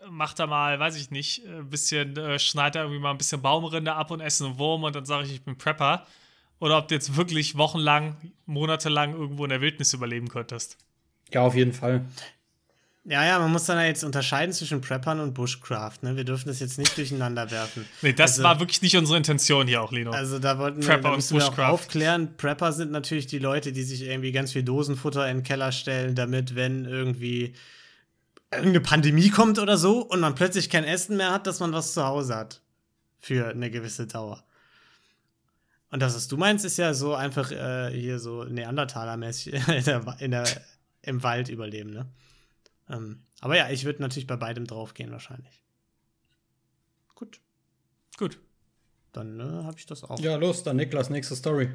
[0.09, 3.43] mach da mal, weiß ich nicht, ein bisschen, äh, schneid da irgendwie mal ein bisschen
[3.43, 6.07] Baumrinde ab und esse einen Wurm und dann sage ich, ich bin Prepper.
[6.61, 10.77] Oder ob du jetzt wirklich wochenlang, monatelang irgendwo in der Wildnis überleben könntest.
[11.33, 12.07] Ja, auf jeden Fall.
[13.11, 16.03] Ja, ja, man muss dann jetzt unterscheiden zwischen Preppern und Bushcraft.
[16.03, 16.17] Ne?
[16.17, 17.87] Wir dürfen das jetzt nicht durcheinander werfen.
[18.03, 20.11] Nee, das Also- war wirklich nicht unsere Intention hier auch, Lino.
[20.11, 21.71] Also da wollten wir, Prepper da und wir Bushcraft.
[21.73, 22.37] aufklären.
[22.37, 26.17] Prepper sind natürlich die Leute, die sich irgendwie ganz viel Dosenfutter in den Keller stellen,
[26.17, 27.55] damit, wenn irgendwie
[28.51, 31.95] irgendeine Pandemie kommt oder so und man plötzlich kein Essen mehr hat, dass man was
[31.95, 32.61] zu Hause hat.
[33.19, 34.45] Für eine gewisse Dauer.
[35.91, 40.17] Und das, was du meinst, ist ja so einfach äh, hier so Neandertaler-mäßig in der,
[40.21, 40.45] in der,
[41.03, 42.07] im Wald überleben, ne?
[42.91, 45.63] Ähm, aber ja, ich würde natürlich bei beidem draufgehen wahrscheinlich.
[47.15, 47.41] Gut,
[48.17, 48.39] Gut.
[49.13, 50.19] dann äh, habe ich das auch.
[50.21, 51.71] Ja, los, dann Niklas, nächste Story.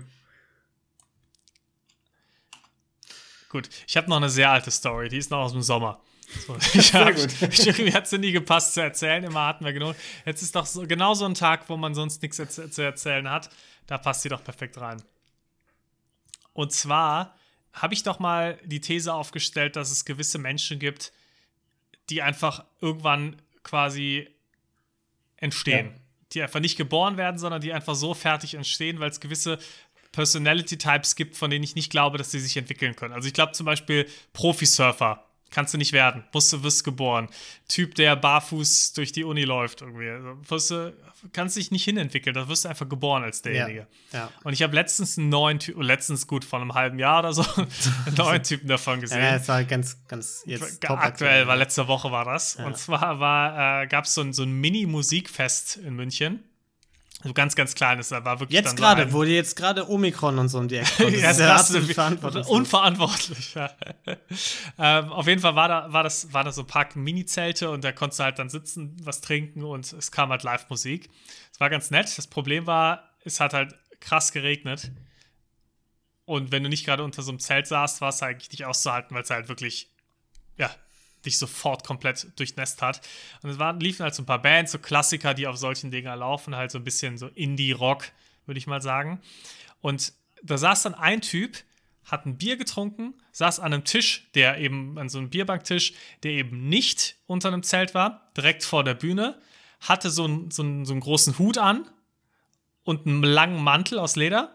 [3.49, 6.01] Gut, ich habe noch eine sehr alte Story, die ist noch aus dem Sommer.
[6.47, 7.29] So, ich hab, gut.
[7.51, 9.95] Ich, irgendwie hat sie nie gepasst zu erzählen, immer hatten wir genug.
[10.25, 13.49] Jetzt ist doch so, genau so ein Tag, wo man sonst nichts zu erzählen hat.
[13.85, 15.03] Da passt sie doch perfekt rein.
[16.53, 17.35] Und zwar
[17.73, 21.11] habe ich doch mal die These aufgestellt, dass es gewisse Menschen gibt,
[22.09, 24.27] die einfach irgendwann quasi
[25.37, 25.87] entstehen.
[25.87, 25.99] Ja.
[26.33, 29.59] Die einfach nicht geboren werden, sondern die einfach so fertig entstehen, weil es gewisse
[30.11, 33.13] Personality-Types gibt, von denen ich nicht glaube, dass sie sich entwickeln können.
[33.13, 35.25] Also ich glaube zum Beispiel Profisurfer.
[35.53, 36.23] Kannst du nicht werden.
[36.33, 37.29] Musst du, wirst geboren.
[37.67, 40.09] Typ, der barfuß durch die Uni läuft irgendwie.
[40.09, 40.93] Also, wirst du,
[41.31, 42.33] kannst dich nicht hinentwickeln.
[42.33, 43.85] Da wirst du einfach geboren als derjenige.
[44.11, 44.31] ja.
[44.43, 47.43] Und ich habe letztens einen neuen Typ, letztens gut, vor einem halben Jahr oder so,
[47.55, 49.21] einen neuen Typen davon gesehen.
[49.21, 52.55] Ja, das war ganz, ganz jetzt top aktuell, war letzte Woche war das.
[52.55, 52.65] Ja.
[52.65, 56.43] Und zwar war, äh, gab es so ein, so ein Mini-Musikfest in München.
[57.23, 58.09] So ganz, ganz kleines.
[58.09, 60.75] Da war wirklich Jetzt so gerade, wo dir jetzt gerade Omikron und so um die
[60.77, 61.15] Ecke kommt.
[61.17, 62.55] ja, Das ist das ja ist absolut so- verantwortungslos.
[62.57, 63.53] unverantwortlich.
[63.55, 63.71] Ja.
[64.77, 67.83] ähm, auf jeden Fall war da, war das, war da so ein paar Mini-Zelte und
[67.83, 71.09] da konntest du halt dann sitzen, was trinken und es kam halt Live-Musik.
[71.53, 72.17] Es war ganz nett.
[72.17, 74.91] Das Problem war, es hat halt krass geregnet.
[76.25, 79.15] Und wenn du nicht gerade unter so einem Zelt saßt, war es eigentlich nicht auszuhalten,
[79.15, 79.89] weil es halt wirklich,
[80.57, 80.69] ja,
[81.25, 83.01] dich sofort komplett durchnässt hat.
[83.41, 86.15] Und es waren, liefen halt so ein paar Bands, so Klassiker, die auf solchen Dinger
[86.15, 88.05] laufen, halt so ein bisschen so Indie-Rock,
[88.45, 89.21] würde ich mal sagen.
[89.81, 91.57] Und da saß dann ein Typ
[92.05, 95.93] hat ein Bier getrunken, saß an einem Tisch, der eben, an so einem Bierbanktisch,
[96.23, 99.39] der eben nicht unter einem Zelt war, direkt vor der Bühne,
[99.79, 101.89] hatte so, einen- so, einen- so einen großen Hut an
[102.83, 104.53] und einen langen Mantel aus Leder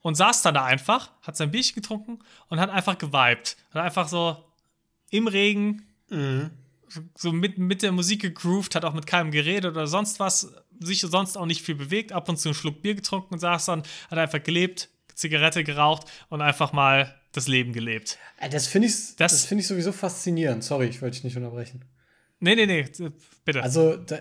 [0.00, 3.56] und saß dann da einfach, hat sein Bierchen getrunken und hat einfach geweibt.
[3.72, 4.44] Hat einfach so
[5.10, 5.86] im Regen
[7.16, 11.00] so mit, mit der Musik gegroovt, hat auch mit keinem geredet oder sonst was, sich
[11.00, 13.82] sonst auch nicht viel bewegt, ab und zu einen Schluck Bier getrunken und saß dann,
[14.10, 18.18] hat einfach gelebt, Zigarette geraucht und einfach mal das Leben gelebt.
[18.40, 20.64] Äh, Das finde ich, das, Das- finde ich sowieso faszinierend.
[20.64, 21.84] Sorry, ich wollte dich nicht unterbrechen.
[22.40, 22.84] Nee, nee, nee,
[23.44, 23.62] bitte.
[23.62, 24.18] Also, da,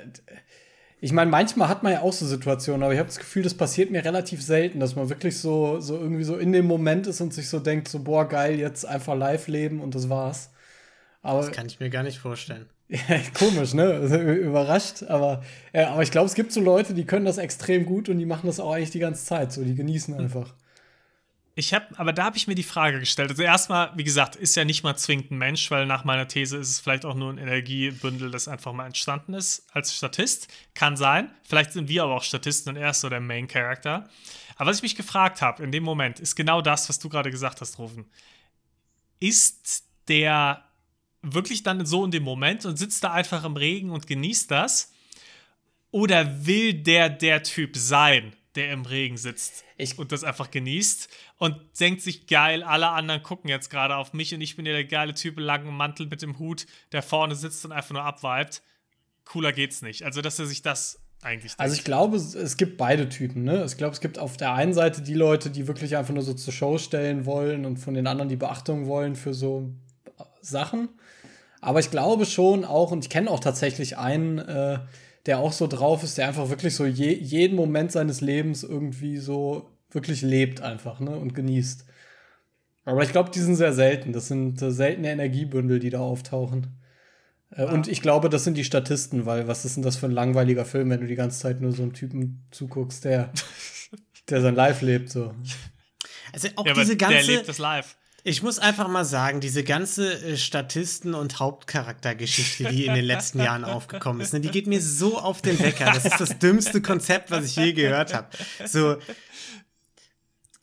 [1.02, 3.56] ich meine, manchmal hat man ja auch so Situationen, aber ich habe das Gefühl, das
[3.56, 7.20] passiert mir relativ selten, dass man wirklich so, so irgendwie so in dem Moment ist
[7.20, 10.51] und sich so denkt, so, boah, geil, jetzt einfach live leben und das war's.
[11.22, 12.67] Aber Das kann ich mir gar nicht vorstellen.
[13.34, 13.97] Komisch, ne?
[14.41, 15.43] Überrascht, aber,
[15.74, 18.26] ja, aber ich glaube, es gibt so Leute, die können das extrem gut und die
[18.26, 20.53] machen das auch eigentlich die ganze Zeit, so, die genießen einfach.
[21.53, 23.30] Ich habe, aber da habe ich mir die Frage gestellt.
[23.30, 26.57] Also erstmal, wie gesagt, ist ja nicht mal zwingend ein Mensch, weil nach meiner These
[26.57, 30.47] ist es vielleicht auch nur ein Energiebündel, das einfach mal entstanden ist als Statist.
[30.74, 31.30] Kann sein.
[31.43, 34.09] Vielleicht sind wir aber auch Statisten und er ist so der Main Character.
[34.55, 37.32] Aber was ich mich gefragt habe in dem Moment, ist genau das, was du gerade
[37.32, 38.05] gesagt hast, Rufen.
[39.19, 40.63] Ist der
[41.22, 44.91] wirklich dann so in dem Moment und sitzt da einfach im Regen und genießt das?
[45.91, 51.09] Oder will der der Typ sein, der im Regen sitzt Ich- und das einfach genießt
[51.38, 54.74] und denkt sich, geil, alle anderen gucken jetzt gerade auf mich und ich bin ja
[54.74, 58.03] der geile Typ im langen Mantel mit dem Hut, der vorne sitzt und einfach nur
[58.03, 58.61] abweibt.
[59.26, 60.03] Cooler geht's nicht.
[60.03, 63.63] Also, dass er sich das eigentlich Also ich glaube, es, es gibt beide Typen, ne?
[63.65, 66.34] Ich glaube, es gibt auf der einen Seite die Leute, die wirklich einfach nur so
[66.34, 69.72] zur Show stellen wollen und von den anderen die Beachtung wollen für so
[70.41, 70.89] Sachen.
[71.62, 74.80] Aber ich glaube schon auch, und ich kenne auch tatsächlich einen, äh,
[75.28, 79.18] der auch so drauf ist, der einfach wirklich so je, jeden Moment seines Lebens irgendwie
[79.18, 81.12] so wirklich lebt einfach, ne?
[81.12, 81.86] Und genießt.
[82.84, 84.12] Aber ich glaube, die sind sehr selten.
[84.12, 86.82] Das sind äh, seltene Energiebündel, die da auftauchen.
[87.51, 90.12] Äh, Und ich glaube, das sind die Statisten, weil was ist denn das für ein
[90.12, 93.32] langweiliger Film, wenn du die ganze Zeit nur so einem Typen zuguckst, der,
[94.30, 95.36] der sein Live lebt, so.
[96.34, 97.32] Also auch ja, aber diese der ganze.
[97.32, 97.97] lebt das live.
[98.24, 103.39] Ich muss einfach mal sagen, diese ganze äh, Statisten- und Hauptcharaktergeschichte, die in den letzten
[103.39, 105.86] Jahren aufgekommen ist, ne, die geht mir so auf den Wecker.
[105.91, 108.28] Das ist das dümmste Konzept, was ich je gehört habe.
[108.65, 108.97] So,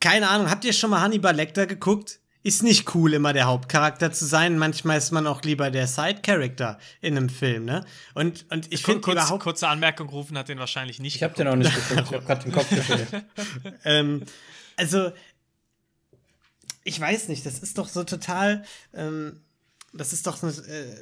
[0.01, 2.21] keine Ahnung, habt ihr schon mal Hannibal Lecter geguckt?
[2.45, 4.57] Ist nicht cool, immer der Hauptcharakter zu sein.
[4.57, 7.85] Manchmal ist man auch lieber der Side-Character in einem Film, ne?
[8.15, 9.43] Und, und ich finde Kurz, überhaupt.
[9.43, 12.25] kurze Anmerkung, Rufen hat den wahrscheinlich nicht Ich habe den auch nicht geguckt, ich habe
[12.25, 13.25] gerade den Kopf geschüttelt.
[13.85, 14.23] ähm,
[14.77, 15.11] also,
[16.85, 18.65] ich weiß nicht, das ist doch so total,
[18.95, 19.41] ähm,
[19.93, 20.97] das ist doch, äh,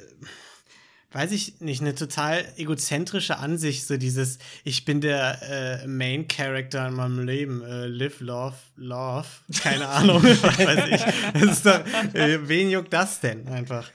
[1.11, 5.41] weiß ich nicht, eine total egozentrische Ansicht, so dieses, ich bin der
[5.83, 9.27] äh, Main Character in meinem Leben, äh, live, love, love,
[9.61, 11.41] keine Ahnung, was weiß ich.
[11.41, 13.89] Das ist doch, äh, wen juckt das denn einfach?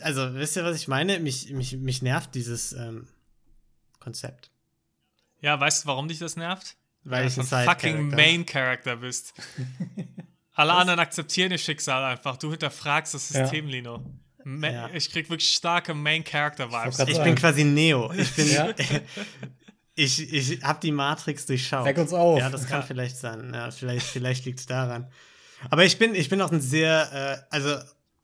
[0.00, 1.20] Also, wisst ihr, was ich meine?
[1.20, 3.06] Mich, mich, mich nervt dieses ähm,
[4.00, 4.50] Konzept.
[5.40, 6.76] Ja, weißt du, warum dich das nervt?
[7.04, 9.34] Weil ich du ein fucking Main Character bist.
[10.54, 12.36] Alle anderen akzeptieren ihr Schicksal einfach.
[12.36, 13.42] Du hinterfragst das Ja.
[13.42, 14.04] System, Lino.
[14.44, 14.90] Ma Ja.
[14.92, 16.98] Ich krieg wirklich starke Main Character Vibes.
[16.98, 17.24] Ich sagen.
[17.24, 18.12] bin quasi Neo.
[18.12, 18.50] Ich bin.
[18.50, 18.68] Ja?
[19.94, 21.84] ich ich habe die Matrix durchschaut.
[21.84, 22.38] Weck uns auf.
[22.38, 23.52] Ja, das kann vielleicht sein.
[23.54, 25.10] Ja, vielleicht vielleicht liegt es daran.
[25.70, 27.76] Aber ich bin, ich bin auch ein sehr, äh, also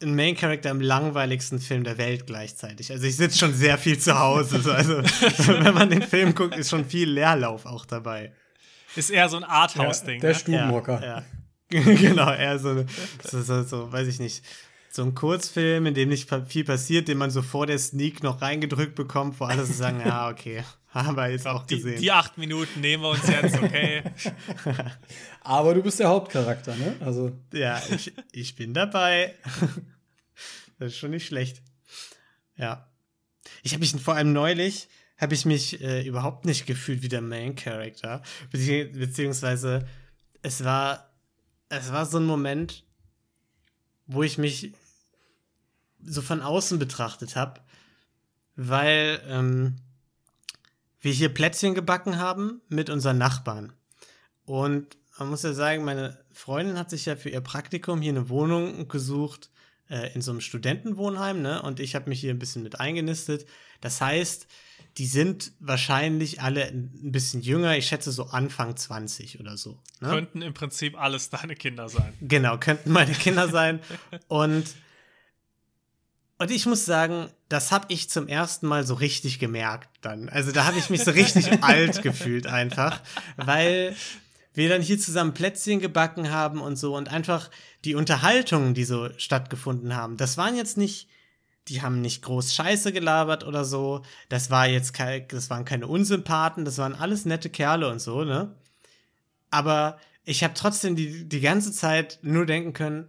[0.02, 2.90] ein Main Character im langweiligsten Film der Welt gleichzeitig.
[2.92, 4.60] Also ich sitze schon sehr viel zu Hause.
[4.60, 4.72] So.
[4.72, 8.32] Also wenn man den Film guckt, ist schon viel Leerlauf auch dabei.
[8.98, 10.20] Ist eher so ein Arthouse-Ding.
[10.20, 10.34] der ne?
[10.34, 11.00] Stubenhocker.
[11.00, 11.24] Ja, ja.
[11.94, 12.84] genau, eher so,
[13.22, 14.42] so, so, so, weiß ich nicht.
[14.90, 18.42] So ein Kurzfilm, in dem nicht viel passiert, den man so vor der Sneak noch
[18.42, 22.00] reingedrückt bekommt, wo alle so sagen, ja, okay, haben wir jetzt auch die, gesehen.
[22.00, 24.02] die acht Minuten nehmen wir uns jetzt, okay.
[25.42, 26.96] Aber du bist der Hauptcharakter, ne?
[26.98, 29.34] Also, Ja, ich, ich bin dabei.
[30.80, 31.62] Das ist schon nicht schlecht.
[32.56, 32.88] Ja.
[33.62, 34.88] Ich habe mich vor allem neulich,
[35.18, 38.22] habe ich mich äh, überhaupt nicht gefühlt wie der Main Character.
[38.50, 39.86] Bezieh beziehungsweise
[40.42, 41.12] es war,
[41.68, 42.84] es war so ein Moment,
[44.06, 44.72] wo ich mich
[46.00, 47.60] so von außen betrachtet habe,
[48.54, 49.76] weil ähm,
[51.00, 53.72] wir hier Plätzchen gebacken haben mit unseren Nachbarn.
[54.44, 58.28] Und man muss ja sagen, meine Freundin hat sich ja für ihr Praktikum hier eine
[58.28, 59.50] Wohnung gesucht
[59.90, 61.60] äh, in so einem Studentenwohnheim, ne?
[61.62, 63.46] Und ich habe mich hier ein bisschen mit eingenistet.
[63.80, 64.46] Das heißt,
[64.98, 67.76] die sind wahrscheinlich alle ein bisschen jünger.
[67.76, 69.78] Ich schätze so Anfang 20 oder so.
[70.00, 70.08] Ne?
[70.08, 72.12] Könnten im Prinzip alles deine Kinder sein.
[72.20, 73.80] Genau, könnten meine Kinder sein.
[74.26, 74.74] Und,
[76.38, 80.28] und ich muss sagen, das habe ich zum ersten Mal so richtig gemerkt dann.
[80.28, 83.00] Also da habe ich mich so richtig alt gefühlt einfach,
[83.36, 83.94] weil,
[84.58, 87.48] wir dann hier zusammen Plätzchen gebacken haben und so und einfach
[87.84, 91.08] die Unterhaltungen, die so stattgefunden haben, das waren jetzt nicht,
[91.68, 94.02] die haben nicht groß Scheiße gelabert oder so.
[94.28, 98.24] Das war jetzt kein, das waren keine Unsympathen, das waren alles nette Kerle und so,
[98.24, 98.54] ne?
[99.50, 103.08] Aber ich habe trotzdem die, die ganze Zeit nur denken können,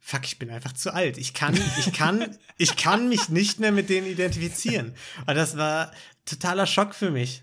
[0.00, 1.18] fuck, ich bin einfach zu alt.
[1.18, 4.94] Ich kann, ich kann, ich kann mich nicht mehr mit denen identifizieren.
[5.26, 5.92] Und das war
[6.24, 7.42] totaler Schock für mich,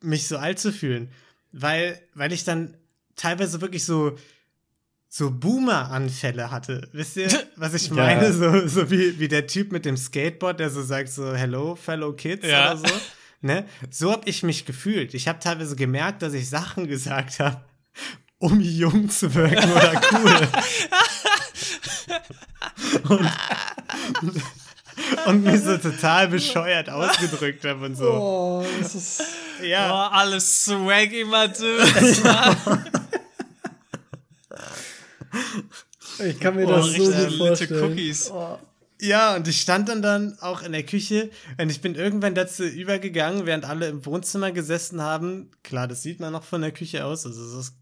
[0.00, 1.10] mich so alt zu fühlen.
[1.52, 2.76] Weil, weil ich dann
[3.14, 4.16] teilweise wirklich so,
[5.08, 6.88] so Boomer-Anfälle hatte.
[6.92, 8.24] Wisst ihr, was ich meine?
[8.26, 8.32] Ja.
[8.32, 12.12] So, so wie, wie der Typ mit dem Skateboard, der so sagt so, hello, fellow
[12.12, 12.72] kids Ja.
[12.72, 12.94] oder so.
[13.40, 13.66] Ne?
[13.90, 15.14] So habe ich mich gefühlt.
[15.14, 17.60] Ich habe teilweise gemerkt, dass ich Sachen gesagt habe,
[18.38, 20.48] um jung zu wirken oder cool.
[23.08, 23.30] und,
[25.26, 28.10] und mich so total bescheuert ausgedrückt habe und so.
[28.12, 29.22] Oh, das ist.
[29.62, 29.90] Ja.
[29.90, 31.48] Oh, alles swag immer
[32.24, 32.84] Mann.
[36.24, 37.84] Ich kann mir Oh, das so gut vorstellen.
[37.92, 38.30] Cookies.
[38.30, 38.58] Oh.
[39.00, 41.30] Ja, und ich stand dann dann auch in der Küche
[41.60, 45.50] und ich bin irgendwann dazu übergegangen, während alle im Wohnzimmer gesessen haben.
[45.62, 47.26] Klar, das sieht man noch von der Küche aus.
[47.26, 47.74] Also es ist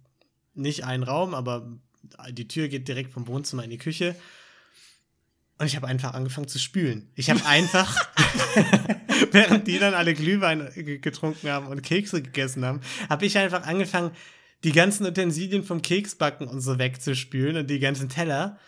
[0.55, 1.69] nicht ein Raum, aber
[2.31, 4.17] die Tür geht direkt vom Wohnzimmer in die Küche.
[5.59, 7.09] Und ich habe einfach angefangen zu spülen.
[7.15, 7.95] Ich habe einfach,
[9.31, 13.63] während die dann alle Glühwein ge- getrunken haben und Kekse gegessen haben, habe ich einfach
[13.65, 14.11] angefangen,
[14.65, 18.59] die ganzen Utensilien vom Keksbacken und so wegzuspülen und die ganzen Teller,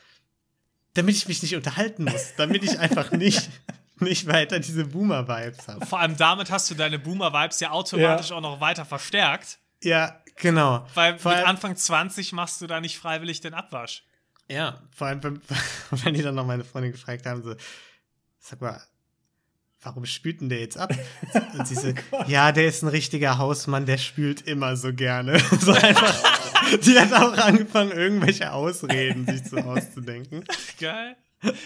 [0.94, 3.50] damit ich mich nicht unterhalten muss, damit ich einfach nicht,
[3.98, 5.84] nicht weiter diese Boomer-Vibes habe.
[5.86, 9.58] Vor allem damit hast du deine Boomer-Vibes ja automatisch auch noch weiter verstärkt.
[9.82, 10.86] Ja, genau.
[10.94, 14.04] Weil Vor mit allem- Anfang 20 machst du da nicht freiwillig den Abwasch.
[14.48, 15.40] Ja, vor allem, wenn,
[16.04, 17.54] wenn die dann noch meine Freundin gefragt haben, so,
[18.38, 18.80] sag mal,
[19.86, 20.92] warum spült denn der jetzt ab?
[21.58, 21.88] Und sie so,
[22.26, 25.38] ja, der ist ein richtiger Hausmann, der spült immer so gerne.
[25.60, 26.14] So einfach,
[26.84, 30.44] die hat auch angefangen, irgendwelche Ausreden sich so auszudenken.
[30.80, 31.16] Geil.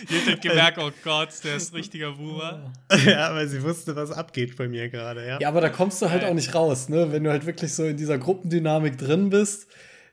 [0.08, 2.72] Jeder hat gemerkt, oh Gott, der ist ein richtiger Boomer.
[3.06, 5.38] Ja, weil sie wusste, was abgeht bei mir gerade, ja.
[5.40, 7.12] Ja, aber da kommst du halt auch nicht raus, ne?
[7.12, 9.68] Wenn du halt wirklich so in dieser Gruppendynamik drin bist.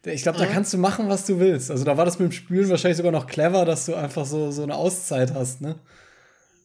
[0.05, 0.51] Ich glaube, da Mhm.
[0.51, 1.69] kannst du machen, was du willst.
[1.69, 4.51] Also da war das mit dem Spülen wahrscheinlich sogar noch clever, dass du einfach so,
[4.51, 5.75] so eine Auszeit hast, ne?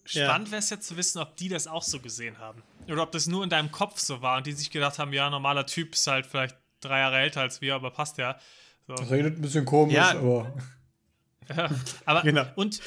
[0.05, 2.63] Spannend wäre es jetzt zu wissen, ob die das auch so gesehen haben.
[2.89, 5.31] Oder ob das nur in deinem Kopf so war und die sich gedacht haben, ja,
[5.31, 8.37] normaler Typ ist halt vielleicht drei Jahre älter als wir, aber passt ja.
[8.89, 8.95] So.
[8.95, 10.11] Redet ein bisschen komisch, Ja.
[10.19, 10.53] aber.
[11.57, 11.69] Ja,
[12.05, 12.45] aber Genau.
[12.55, 12.81] und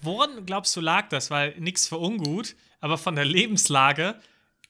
[0.00, 1.28] woran glaubst du lag das?
[1.30, 4.14] Weil nichts für ungut, aber von der Lebenslage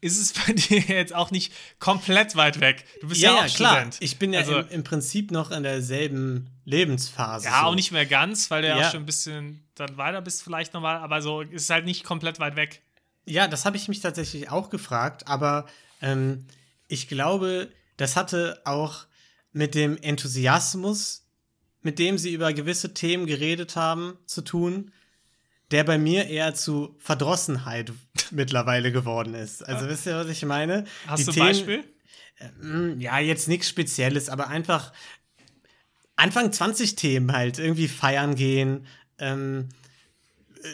[0.00, 2.86] ist es bei dir jetzt auch nicht komplett weit weg.
[3.02, 3.98] Du bist ja, auch Student.
[4.00, 7.44] Ich bin ja Also- im, im Prinzip noch in derselben Lebensphase.
[7.44, 7.66] ja, so.
[7.66, 8.86] auch nicht mehr ganz, weil du ja Ja.
[8.86, 12.04] auch schon ein bisschen dann weiter bist vielleicht nochmal, aber so ist es halt nicht
[12.04, 12.82] komplett weit weg.
[13.26, 15.66] Ja, das habe ich mich tatsächlich auch gefragt, aber
[16.02, 16.46] ähm,
[16.88, 19.06] ich glaube, das hatte auch
[19.52, 21.26] mit dem Enthusiasmus,
[21.82, 24.92] mit dem sie über gewisse Themen geredet haben, zu tun,
[25.70, 27.92] der bei mir eher zu Verdrossenheit
[28.30, 29.66] mittlerweile geworden ist.
[29.66, 30.84] Also wisst ihr, was ich meine?
[31.06, 31.84] Hast Die du ein Themen- Beispiel?
[32.62, 34.92] Mm, Ja, jetzt nichts Spezielles, aber einfach
[36.16, 37.58] Anfang 20 Themen halt.
[37.58, 38.86] Irgendwie feiern gehen,
[39.20, 39.68] ähm,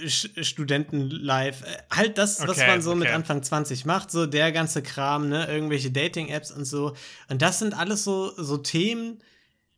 [0.04, 1.62] Sch- Studenten live.
[1.62, 3.14] Äh, Halt das, was Okay, man so mit okay.
[3.14, 6.94] Anfang 20 macht, so der ganze Kram, ne, irgendwelche Dating-Apps und so.
[7.28, 9.22] Und das sind alles so, so Themen,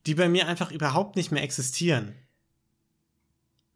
[0.07, 2.15] die bei mir einfach überhaupt nicht mehr existieren.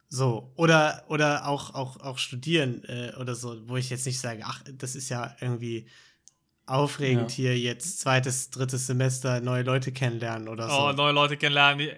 [0.09, 4.43] So, oder, oder auch, auch, auch studieren äh, oder so, wo ich jetzt nicht sage,
[4.45, 5.87] ach, das ist ja irgendwie
[6.65, 7.35] aufregend Ja.
[7.35, 10.75] hier jetzt zweites, drittes Semester neue Leute kennenlernen oder so.
[10.75, 11.97] Oh, neue Leute kennenlernen, die, äh,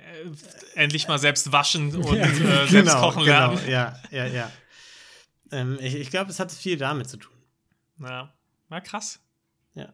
[0.73, 3.57] endlich mal selbst waschen und Ja, äh, selbst kochen lernen.
[3.57, 4.51] Genau, ja, ja, ja.
[5.51, 7.33] Ähm, ich ich glaube, es hat viel damit zu tun.
[7.99, 8.33] Ja,
[8.69, 9.19] na krass.
[9.75, 9.93] Ja.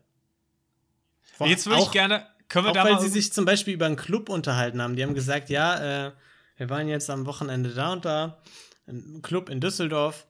[1.39, 3.85] Jetzt würde ich gerne, können wir Auch da weil mal sie sich zum Beispiel über
[3.87, 4.95] einen Club unterhalten haben.
[4.95, 6.11] Die haben gesagt, ja, äh,
[6.57, 8.41] wir waren jetzt am Wochenende da und da,
[8.87, 10.27] im Club in Düsseldorf,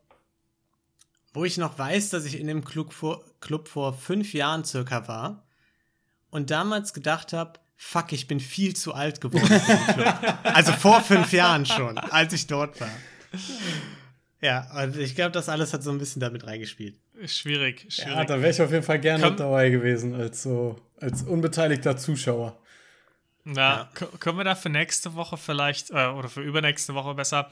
[1.33, 5.07] wo ich noch weiß, dass ich in dem Club vor, Club vor fünf Jahren circa
[5.07, 5.43] war
[6.29, 10.37] und damals gedacht habe, fuck, ich bin viel zu alt geworden für den Club.
[10.43, 12.89] Also vor fünf Jahren schon, als ich dort war.
[14.41, 16.95] Ja, und ich glaube, das alles hat so ein bisschen damit reingespielt.
[17.25, 18.27] schwierig, Ja, schwierig.
[18.27, 19.35] da wäre ich auf jeden Fall gerne Komm.
[19.37, 22.57] dabei gewesen, als so, als unbeteiligter Zuschauer.
[23.43, 27.49] Na, k- können wir da für nächste Woche vielleicht, äh, oder für übernächste Woche besser,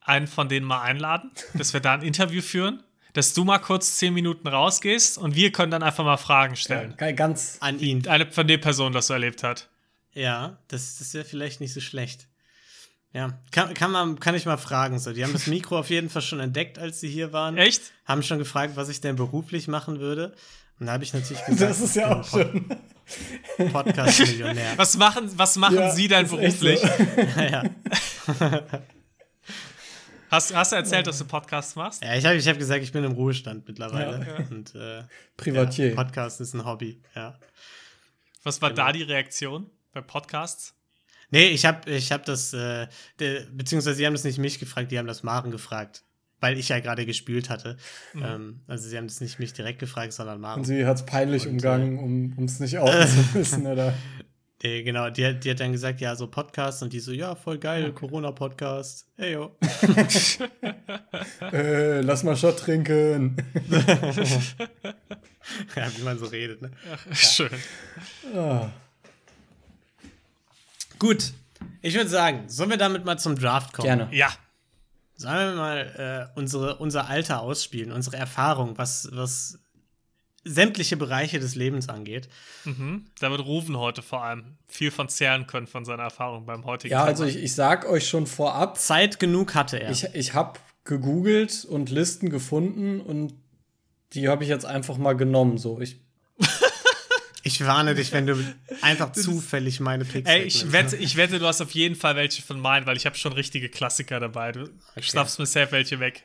[0.00, 2.82] einen von denen mal einladen, dass wir da ein Interview führen,
[3.18, 6.94] dass du mal kurz zehn Minuten rausgehst und wir können dann einfach mal Fragen stellen.
[6.96, 7.56] Geil, Ganz.
[7.58, 8.06] An ihn.
[8.06, 9.68] Eine von der Person, das so erlebt hat.
[10.12, 12.28] Ja, das, das wäre vielleicht nicht so schlecht.
[13.12, 15.00] Ja, kann, kann, man, kann ich mal fragen.
[15.00, 17.56] So, die haben das Mikro auf jeden Fall schon entdeckt, als sie hier waren.
[17.56, 17.92] Echt?
[18.04, 20.32] Haben schon gefragt, was ich denn beruflich machen würde.
[20.78, 22.66] Und da habe ich natürlich gesagt, Das ist ja auch schon.
[23.72, 24.74] Podcast-Millionär.
[24.76, 26.78] Was machen, was machen Ja, Sie denn beruflich?
[26.80, 26.86] so.
[27.40, 27.64] ja.
[30.30, 32.02] Hast, hast du erzählt, dass du Podcasts machst?
[32.02, 34.26] ja, ich habe ich hab gesagt, ich bin im Ruhestand mittlerweile.
[34.26, 34.46] Ja.
[34.50, 35.02] Und äh,
[35.36, 35.90] Privatier.
[35.90, 37.38] Ja, Podcast ist ein Hobby, ja.
[38.44, 38.86] Was war Genau.
[38.86, 40.74] da die Reaktion bei Podcasts?
[41.30, 42.88] Nee, ich habe ich hab das, äh,
[43.20, 46.02] de, beziehungsweise sie haben das nicht mich gefragt, die haben das Maren gefragt.
[46.40, 47.76] Weil ich ja gerade gespielt hatte.
[48.14, 50.60] Ähm, also sie haben das nicht mich direkt gefragt, sondern Maren.
[50.60, 51.98] Und sie hat es peinlich Und, umgangen,
[52.36, 53.92] um es nicht outen zu müssen, oder?
[54.62, 57.36] Nee, genau, die, hat- die hat dann gesagt, ja, so Podcast und die so, ja,
[57.36, 59.06] voll geil, Corona-Podcast.
[59.16, 59.56] Hey, yo.
[61.52, 63.36] Äh, lass mal Shot trinken.
[65.76, 66.70] ja, wie man so redet, ne?
[67.12, 67.48] Schön.
[68.34, 68.68] Ah.
[70.98, 71.32] Gut,
[71.80, 73.86] ich würde sagen, sollen wir damit mal zum Draft kommen?
[73.86, 74.08] Gerne.
[74.12, 74.28] Ja.
[75.16, 79.58] Sollen wir mal äh, unsere, unser Alter ausspielen, unsere Erfahrung, was, was
[80.44, 82.28] sämtliche Bereiche des Lebens angeht.
[82.64, 83.06] Mhm.
[83.20, 86.92] Da wird Rufen heute vor allem viel von zehren können von seiner Erfahrung beim heutigen
[86.92, 87.36] Ja, also Thema.
[87.36, 89.90] ich, ich sag euch schon vorab, Zeit genug hatte er.
[89.90, 93.34] ich, ich habe gegoogelt und Listen gefunden und
[94.14, 95.58] die habe ich jetzt einfach mal genommen.
[95.58, 96.00] So, ich,
[97.42, 98.36] Ich warne dich, wenn du
[98.82, 102.42] einfach zufällig meine Picks Ey, ich wette, ich wette, du hast auf jeden Fall welche
[102.42, 104.52] von meinen, weil ich habe schon richtige Klassiker dabei.
[104.52, 104.68] Du
[105.00, 106.24] schnappst mir safe welche weg.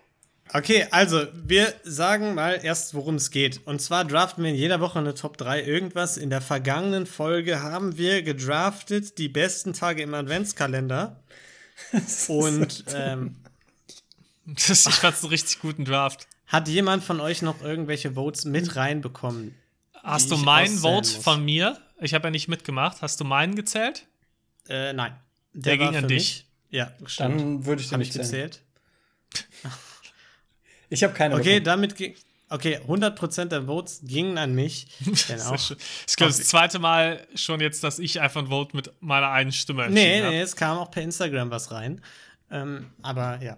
[0.52, 3.66] Okay, also wir sagen mal erst, worum es geht.
[3.66, 6.18] Und zwar draften wir in jeder Woche eine Top 3 irgendwas.
[6.18, 11.24] In der vergangenen Folge haben wir gedraftet die besten Tage im Adventskalender.
[12.28, 13.36] Und ähm,
[14.46, 16.28] Das, ich fand's einen richtig guten Draft.
[16.48, 19.56] hat jemand von euch noch irgendwelche Votes mit reinbekommen?
[20.04, 21.16] Hast du ich meinen Vote muss.
[21.16, 21.80] von mir?
[22.00, 23.02] Ich habe ja nicht mitgemacht.
[23.02, 24.06] Hast du meinen gezählt?
[24.68, 25.16] Äh, nein.
[25.54, 26.46] Der ging war an dich.
[26.70, 26.78] Mich.
[26.78, 27.40] Ja, stimmt.
[27.40, 28.50] dann würde ich den ich nicht zählen.
[28.52, 28.62] gezählt.
[30.90, 31.64] Ich habe keine Okay, bekommen.
[31.66, 32.16] damit ging.
[32.50, 34.86] Okay, 100% der Votes gingen an mich.
[35.16, 35.38] Schön.
[36.08, 39.52] Ich glaube, das zweite Mal schon jetzt, dass ich einfach ein Vote mit meiner einen
[39.52, 40.36] Stimme Nee, nee, habe.
[40.38, 42.02] es kam auch per Instagram was rein.
[42.52, 43.58] Ähm, aber ja.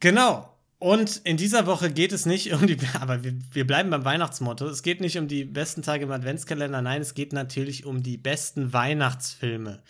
[0.00, 0.54] Genau.
[0.78, 4.66] Und in dieser Woche geht es nicht um die, aber wir, wir bleiben beim Weihnachtsmotto.
[4.66, 8.16] Es geht nicht um die besten Tage im Adventskalender, nein, es geht natürlich um die
[8.16, 9.82] besten Weihnachtsfilme.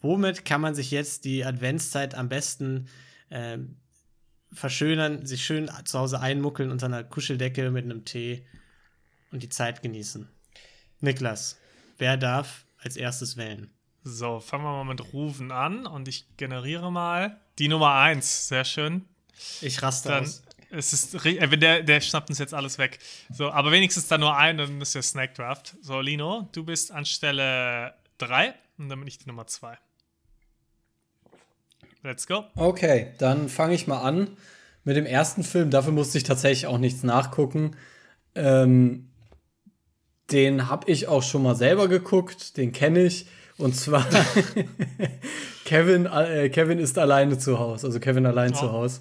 [0.00, 2.88] Womit kann man sich jetzt die Adventszeit am besten
[3.30, 3.76] ähm,
[4.54, 8.46] verschönern, sich schön zu Hause einmuckeln unter einer Kuscheldecke mit einem Tee
[9.30, 10.28] und die Zeit genießen?
[11.00, 11.58] Niklas,
[11.98, 13.70] wer darf als erstes wählen?
[14.02, 18.48] So, fangen wir mal mit Rufen an und ich generiere mal die Nummer 1.
[18.48, 19.06] Sehr schön.
[19.60, 20.42] Ich raste Dann aus.
[20.70, 22.98] es ist äh, wenn der, der schnappt uns jetzt alles weg.
[23.30, 25.76] So, aber wenigstens dann nur ein, dann ist der Snack Draft.
[25.80, 29.78] So, Lino, du bist an Stelle 3 und dann bin ich die Nummer 2.
[32.04, 32.44] Let's go.
[32.54, 34.28] Okay, dann fange ich mal an
[34.84, 35.70] mit dem ersten Film.
[35.70, 37.76] Dafür musste ich tatsächlich auch nichts nachgucken.
[38.34, 39.08] Ähm,
[40.30, 43.26] den habe ich auch schon mal selber geguckt, den kenne ich.
[43.56, 44.06] Und zwar
[45.64, 48.58] Kevin, äh, Kevin ist alleine zu Hause, also Kevin allein Oh.
[48.58, 49.00] zu Hause.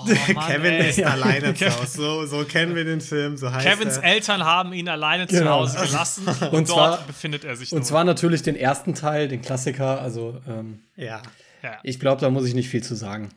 [0.00, 0.90] Oh, Mann, Kevin ey.
[0.90, 1.86] ist alleine zu Hause.
[1.86, 4.04] So, so kennen wir den Film, so heißt Kevins er.
[4.04, 5.60] Eltern haben ihn alleine zu Genau.
[5.60, 7.84] Hause gelassen und, Und dort zwar- befindet er sich Und nun.
[7.84, 10.00] zwar natürlich den ersten Teil, den Klassiker.
[10.02, 11.22] Also ähm, Ja.
[11.62, 11.80] Ja.
[11.82, 13.30] ich glaube, da muss ich nicht viel zu sagen.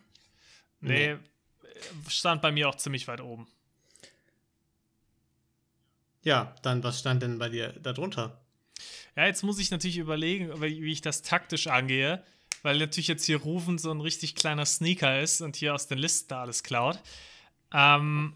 [0.81, 1.17] Nee,
[2.07, 3.47] stand bei mir auch ziemlich weit oben.
[6.23, 8.41] Ja, dann, was stand denn bei dir darunter?
[9.15, 12.23] Ja, jetzt muss ich natürlich überlegen, wie wie ich das taktisch angehe,
[12.61, 15.97] weil natürlich jetzt hier Rufen so ein richtig kleiner Sneaker ist und hier aus den
[15.97, 16.99] Listen da alles klaut.
[17.73, 18.33] Ähm,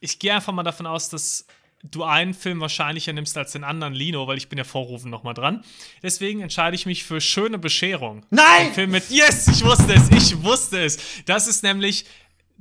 [0.00, 1.46] ich gehe einfach mal davon aus, dass
[1.90, 5.10] du einen Film wahrscheinlicher nimmst als den anderen, Lino, weil ich bin ja vor Rufen
[5.10, 5.64] nochmal dran.
[6.02, 8.24] Deswegen entscheide ich mich für Schöne Bescherung.
[8.30, 8.68] Nein!
[8.68, 10.98] Ein Film mit Yes, ich wusste es, ich wusste es.
[11.26, 12.06] Das ist nämlich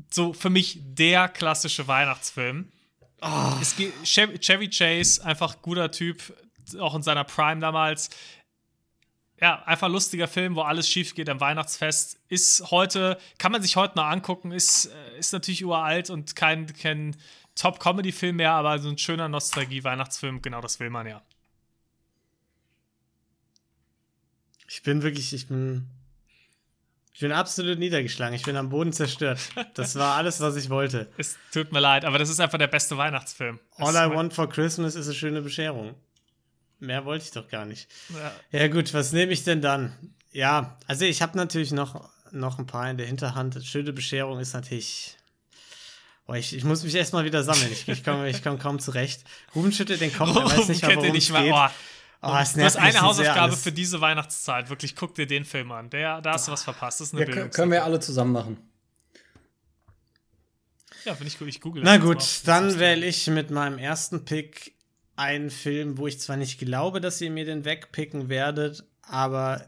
[0.10, 2.70] so für mich der klassische Weihnachtsfilm.
[3.62, 6.22] Es geht, Chevy, Chevy Chase, einfach guter Typ,
[6.80, 8.10] auch in seiner Prime damals.
[9.40, 12.20] Ja, einfach lustiger Film, wo alles schief geht am Weihnachtsfest.
[12.28, 16.68] Ist heute, kann man sich heute noch angucken, ist, äh, ist natürlich uralt und kein,
[16.74, 17.16] kein
[17.56, 21.22] Top-Comedy-Film mehr, aber so ein schöner Nostalgie-Weihnachtsfilm, genau das will man ja.
[24.68, 25.88] Ich bin wirklich, ich bin.
[27.14, 28.34] Ich bin absolut niedergeschlagen.
[28.34, 29.40] Ich bin am Boden zerstört.
[29.76, 31.12] Das war alles, was ich wollte.
[31.18, 33.60] Es tut mir leid, aber das ist einfach der beste Weihnachtsfilm.
[33.78, 35.94] All I want for Christmas ist eine schöne Bescherung.
[36.80, 37.88] Mehr wollte ich doch gar nicht.
[38.10, 38.60] Ja.
[38.60, 39.96] Ja, gut, was nehme ich denn dann?
[40.32, 43.64] Ja, also ich habe natürlich noch, noch ein paar in der Hinterhand.
[43.64, 45.18] Schöne Bescherung ist natürlich.
[46.26, 47.70] Boah, ich, ich muss mich erstmal wieder sammeln.
[47.72, 49.24] Ich, ich komme ich komm kaum zurecht.
[49.56, 51.44] Ruben schüttelt den Kopf, er weiß nicht mal, nicht es mal.
[51.44, 51.54] geht.
[51.54, 51.68] Oh,
[52.26, 54.70] Oh, es du nervt hast eine Hausaufgabe für diese Weihnachtszeit.
[54.70, 55.90] Wirklich, guck dir den Film an.
[55.90, 57.02] Der, da hast du was verpasst.
[57.02, 57.50] Das ist eine Ja, Bildung.
[57.50, 58.58] können wir alle zusammen machen.
[61.04, 61.50] Ja, finde ich gut.
[61.50, 64.74] Ich google Na gut, mal dann wähle ich mit meinem ersten Pick
[65.18, 69.66] einen Film, wo ich zwar nicht glaube, dass ihr mir den wegpicken werdet, aber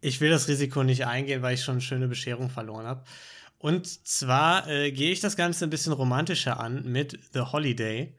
[0.00, 3.04] ich will das Risiko nicht eingehen, weil ich schon eine schöne Bescherung verloren habe.
[3.62, 8.12] Und zwar äh, gehe ich das Ganze ein bisschen romantischer an mit The Holiday.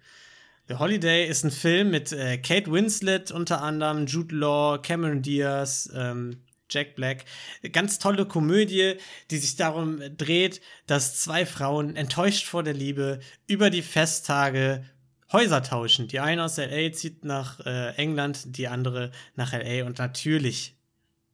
[0.70, 5.92] The Holiday ist ein Film mit äh, Kate Winslet unter anderem, Jude Law, Cameron Diaz,
[5.94, 7.26] ähm, Jack Black.
[7.74, 8.96] Ganz tolle Komödie,
[9.32, 14.86] die sich darum dreht, dass zwei Frauen enttäuscht vor der Liebe über die Festtage
[15.34, 16.08] Häuser tauschen.
[16.08, 20.78] Die eine aus LA zieht nach äh, England, die andere nach LA und natürlich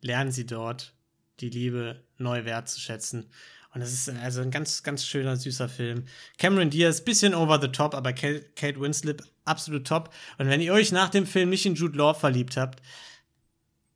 [0.01, 0.95] lernen sie dort
[1.41, 3.29] die Liebe neu wertzuschätzen.
[3.73, 6.05] Und es ist also ein ganz, ganz schöner, süßer Film.
[6.37, 10.13] Cameron Diaz, bisschen over the top, aber Kate, Winslet absolut top.
[10.39, 12.81] Und wenn ihr euch nach dem Film nicht in Jude Law verliebt habt,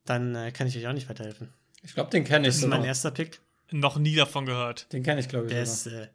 [0.06, 1.52] dann äh, kann ich euch auch nicht weiterhelfen.
[1.82, 2.88] Ich glaube, den kenne ich Das ist mein sogar.
[2.88, 3.40] erster Pick.
[3.72, 4.92] Noch nie davon gehört.
[4.94, 5.52] Den kenne ich, glaube ich.
[5.54, 6.08] Der ist äh,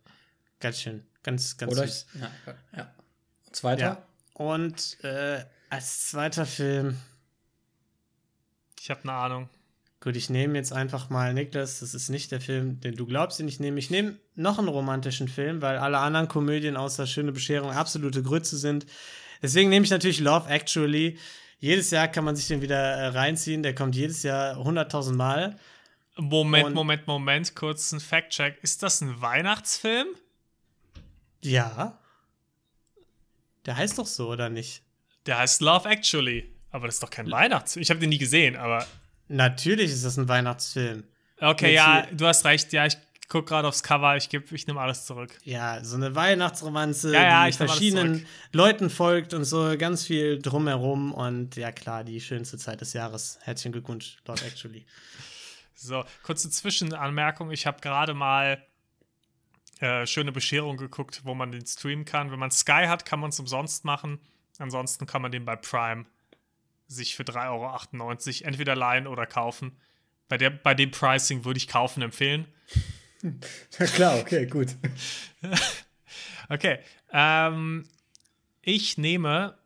[0.61, 2.07] ganz schön, ganz, ganz Oder süß.
[2.15, 2.31] ich, ja,
[2.77, 2.95] ja.
[3.51, 3.83] Zweiter?
[3.83, 4.07] Ja.
[4.35, 6.97] Und äh, als zweiter Film,
[8.79, 9.49] Ich habe eine Ahnung.
[10.01, 13.39] Gut, ich nehme jetzt einfach mal Niklas, das ist nicht der Film, den du glaubst,
[13.39, 13.79] den ich nehme.
[13.79, 18.57] Ich nehme noch einen romantischen Film, weil alle anderen Komödien außer Schöne Bescherung absolute Grütze
[18.57, 18.87] sind.
[19.43, 21.19] Deswegen nehme ich natürlich Love Actually.
[21.61, 23.63] Jedes Jahr kann man sich den wieder äh, reinziehen.
[23.63, 25.59] Der kommt jedes Jahr 100.000 Mal.
[26.17, 28.59] Moment, Und- Moment, Moment, kurz ein Fact-Check.
[28.63, 30.07] Ist das ein Weihnachtsfilm?
[31.43, 31.99] Ja.
[33.67, 34.83] Der heißt doch so, oder nicht?
[35.27, 36.53] Der heißt Love Actually.
[36.71, 37.83] Aber das ist doch kein Weihnachtsfilm.
[37.83, 38.87] Ich habe den nie gesehen, aber.
[39.29, 41.05] Natürlich ist das ein Weihnachtsfilm.
[41.41, 42.73] Okay, Jetzt ja, du hast recht.
[42.73, 42.97] Ja, ich
[43.29, 44.17] gucke gerade aufs Cover.
[44.17, 45.39] Ich, ich nehme alles zurück.
[45.45, 48.27] Ja, so eine Weihnachtsromanze, Ja, ja, die verschiedenen.
[48.53, 51.13] Leuten folgt und so ganz viel drumherum.
[51.13, 53.39] Und ja, klar, die schönste Zeit des Jahres.
[53.43, 54.85] Herzlichen Glückwunsch, Lord Actually.
[55.75, 57.53] So, kurze Zwischenanmerkung.
[57.53, 58.65] Ich habe gerade mal
[59.81, 62.33] äh, schöne Bescherung geguckt, wo man den streamen kann.
[62.33, 64.19] Wenn man Sky hat, kann man es umsonst machen.
[64.59, 66.07] Ansonsten kann man den bei Prime
[66.89, 69.77] sich für 3,98 Euro entweder leihen oder kaufen.
[70.29, 72.47] Bei, der, bei dem Pricing würde ich kaufen empfehlen.
[73.81, 74.77] Ja, klar, okay, gut.
[76.49, 76.79] Okay.
[77.13, 77.85] Ähm,
[78.63, 79.59] ich nehme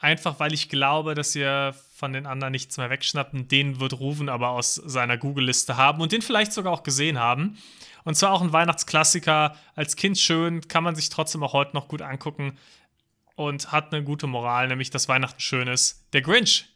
[0.00, 3.34] einfach, weil ich glaube, dass ihr von den anderen nichts mehr wegschnappt.
[3.34, 7.18] und Den wird Ruven aber aus seiner Google-Liste haben und den vielleicht sogar auch gesehen
[7.18, 7.58] haben.
[8.04, 9.56] Und zwar auch ein Weihnachtsklassiker.
[9.76, 12.58] Als Kind schön, kann man sich trotzdem auch heute noch gut angucken
[13.46, 16.04] und hat eine gute Moral, nämlich dass Weihnachten schön ist.
[16.12, 16.68] Der Grinch.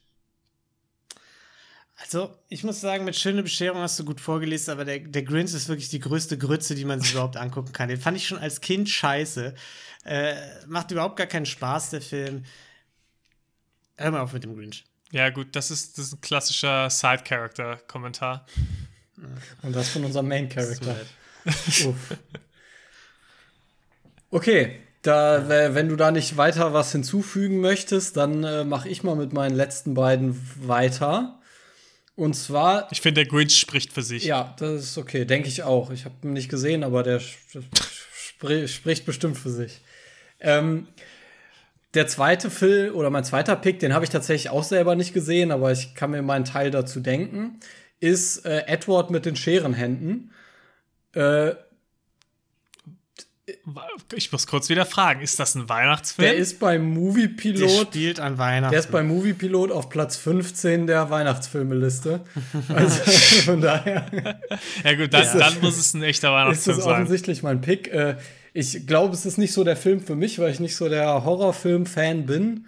[1.98, 5.54] Also, ich muss sagen, mit schöne Bescherung hast du gut vorgelesen, aber der, der Grinch
[5.54, 7.88] ist wirklich die größte Grütze, die man sich überhaupt angucken kann.
[7.88, 9.54] Den fand ich schon als Kind scheiße.
[10.04, 10.34] Äh,
[10.66, 12.44] macht überhaupt gar keinen Spaß, der Film.
[13.96, 14.84] Hör mal auf mit dem Grinch.
[15.10, 18.44] Ja, gut, das ist, das ist ein klassischer Side-Character-Kommentar.
[19.62, 20.92] Und das von unserem Main Tut mir Character.
[20.94, 21.06] leid.
[21.86, 22.16] Uff.
[24.30, 29.02] Okay, da, w- wenn du da nicht weiter was hinzufügen möchtest, dann äh, mache ich
[29.02, 31.38] mal mit meinen letzten beiden weiter.
[32.14, 34.24] Und zwar, Ich finde, der Grinch spricht für sich.
[34.24, 35.90] ja, das ist okay, denke ich auch.
[35.90, 37.60] Ich habe ihn nicht gesehen, aber der sp
[38.38, 39.80] spri spricht bestimmt für sich.
[40.40, 40.88] Ähm,
[41.94, 45.50] der zweite Film oder mein zweiter Pick, den habe ich tatsächlich auch selber nicht gesehen,
[45.50, 47.58] aber ich kann mir meinen Teil dazu denken,
[48.00, 50.32] ist äh, Edward mit den Scherenhänden.
[51.14, 51.54] Äh,
[54.14, 56.26] Ich muss kurz wieder fragen, ist das ein Weihnachtsfilm?
[56.28, 57.70] Der ist beim Movie Der Pilot.
[57.88, 58.72] spielt an Weihnachten.
[58.72, 62.20] Der ist beim Movie Pilot auf Platz 15 der Weihnachtsfilmeliste.
[62.68, 63.02] Also
[63.44, 64.06] von daher
[64.84, 66.94] ja gut, dann, Ist das- dann muss es ein echter ist Weihnachtsfilm das sein.
[66.94, 67.88] offensichtlich mein Pick.
[67.92, 68.16] Äh,
[68.52, 71.24] Ich glaube, es ist nicht so der Film für mich, weil ich nicht so der
[71.24, 72.64] Horrorfilm-Fan bin.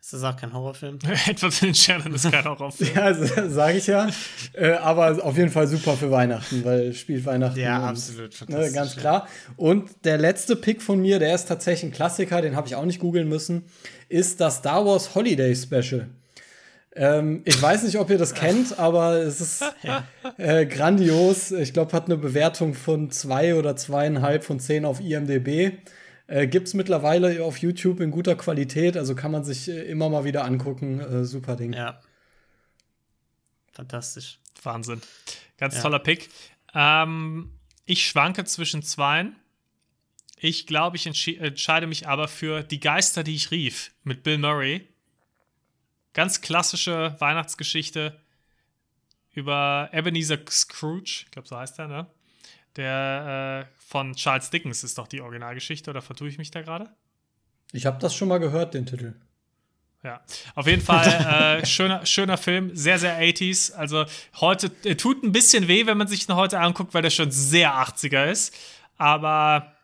[0.00, 0.98] Ist das auch kein Horrorfilm?
[1.26, 2.90] Edward in Shannon ist kein Horrorfilm.
[2.94, 3.14] Ja,
[3.48, 4.08] sage ich ja.
[4.54, 7.60] Äh, aber auf jeden Fall super für Weihnachten, weil spielt Weihnachten.
[7.60, 8.48] Ja, und, absolut.
[8.48, 9.28] Ne, ganz klar.
[9.56, 12.86] Und der letzte Pick von mir, der ist tatsächlich ein Klassiker, den habe ich auch
[12.86, 13.64] nicht googeln müssen,
[14.08, 16.08] ist das Star Wars Holiday Special.
[16.96, 19.64] Ähm, ich weiß nicht, ob ihr das kennt, aber es ist
[20.38, 21.52] äh, grandios.
[21.52, 25.78] Ich glaube, hat eine Bewertung von zwei oder zweieinhalb von zehn auf IMDb.
[26.30, 30.08] Äh, Gibt es mittlerweile auf YouTube in guter Qualität, also kann man sich äh, immer
[30.08, 31.00] mal wieder angucken.
[31.00, 31.72] Äh, super Ding.
[31.72, 32.00] Ja.
[33.72, 34.38] Fantastisch.
[34.62, 35.00] Wahnsinn.
[35.58, 35.82] Ganz Ja.
[35.82, 36.28] toller Pick.
[36.72, 37.50] Ähm,
[37.84, 39.34] ich schwanke zwischen zweien.
[40.36, 44.86] Ich glaube, ich entscheide mich aber für Die Geister, die ich rief mit Bill Murray.
[46.12, 48.20] Ganz klassische Weihnachtsgeschichte
[49.32, 52.06] über Ebenezer Scrooge, ich glaube, so heißt er, ne?
[52.76, 56.94] Der äh, von Charles Dickens ist doch die Originalgeschichte, oder vertue ich mich da gerade?
[57.72, 59.14] Ich habe das schon mal gehört, den Titel.
[60.04, 60.20] Ja,
[60.54, 63.72] auf jeden Fall äh, schöner, schöner Film, sehr, sehr 80s.
[63.72, 64.04] Also
[64.40, 67.32] heute äh, tut ein bisschen weh, wenn man sich ihn heute anguckt, weil der schon
[67.32, 68.56] sehr 80er ist.
[68.96, 69.74] Aber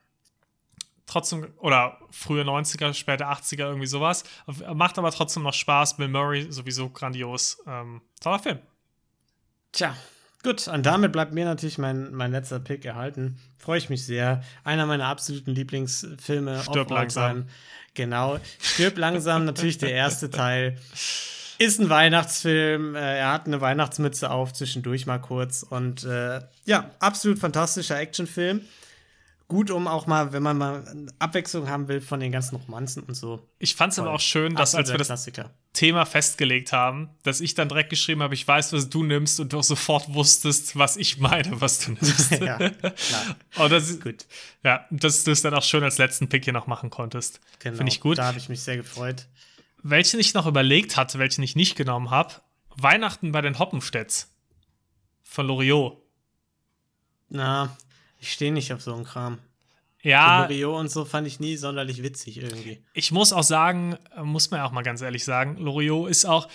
[1.06, 4.22] trotzdem, oder frühe 90er, späte 80er, irgendwie sowas.
[4.72, 5.96] Macht aber trotzdem noch Spaß.
[5.96, 7.60] Bill Murray sowieso grandios.
[7.66, 8.60] Ähm, toller Film.
[9.72, 9.96] Tja,
[10.42, 10.68] gut.
[10.68, 13.38] Und damit bleibt mir natürlich mein, mein letzter Pick erhalten.
[13.58, 14.42] Freue ich mich sehr.
[14.64, 16.62] Einer meiner absoluten Lieblingsfilme.
[16.62, 17.32] Stirb langsam.
[17.32, 17.46] time.
[17.94, 18.38] Genau.
[18.60, 20.76] Stirb langsam, natürlich der erste Teil.
[21.58, 22.94] Ist ein Weihnachtsfilm.
[22.94, 25.62] Äh, er hat eine Weihnachtsmütze auf, zwischendurch mal kurz.
[25.62, 28.60] Und äh, ja, absolut fantastischer Actionfilm.
[29.48, 33.14] Gut, um auch mal, wenn man mal Abwechslung haben will von den ganzen Romanzen und
[33.14, 33.48] so.
[33.60, 35.50] Ich fand es aber auch schön, dass als wir Absoluter das Klassiker.
[35.72, 39.52] Thema festgelegt haben, dass ich dann direkt geschrieben habe, ich weiß, was du nimmst und
[39.52, 42.30] du auch sofort wusstest, was ich meine, was du nimmst.
[42.40, 43.36] ja, klar.
[43.58, 44.26] Und das ist, Gut.
[44.64, 47.40] ja, dass du es dann auch schön als letzten Pick hier noch machen konntest.
[47.60, 47.76] Genau.
[47.76, 48.18] Finde ich gut.
[48.18, 49.28] Da habe ich mich sehr gefreut.
[49.80, 52.34] Welchen ich noch überlegt hatte, welchen ich nicht genommen habe,
[52.76, 54.34] Weihnachten bei den Hoppenstedts
[55.22, 56.02] von Loriot.
[57.28, 57.76] Na,
[58.26, 59.38] ich stehe nicht auf so einen Kram.
[60.02, 62.80] Ja, Loriot und so fand ich nie sonderlich witzig irgendwie.
[62.92, 66.48] ich muss auch sagen, muss man ja auch mal ganz ehrlich sagen, Loriot ist auch,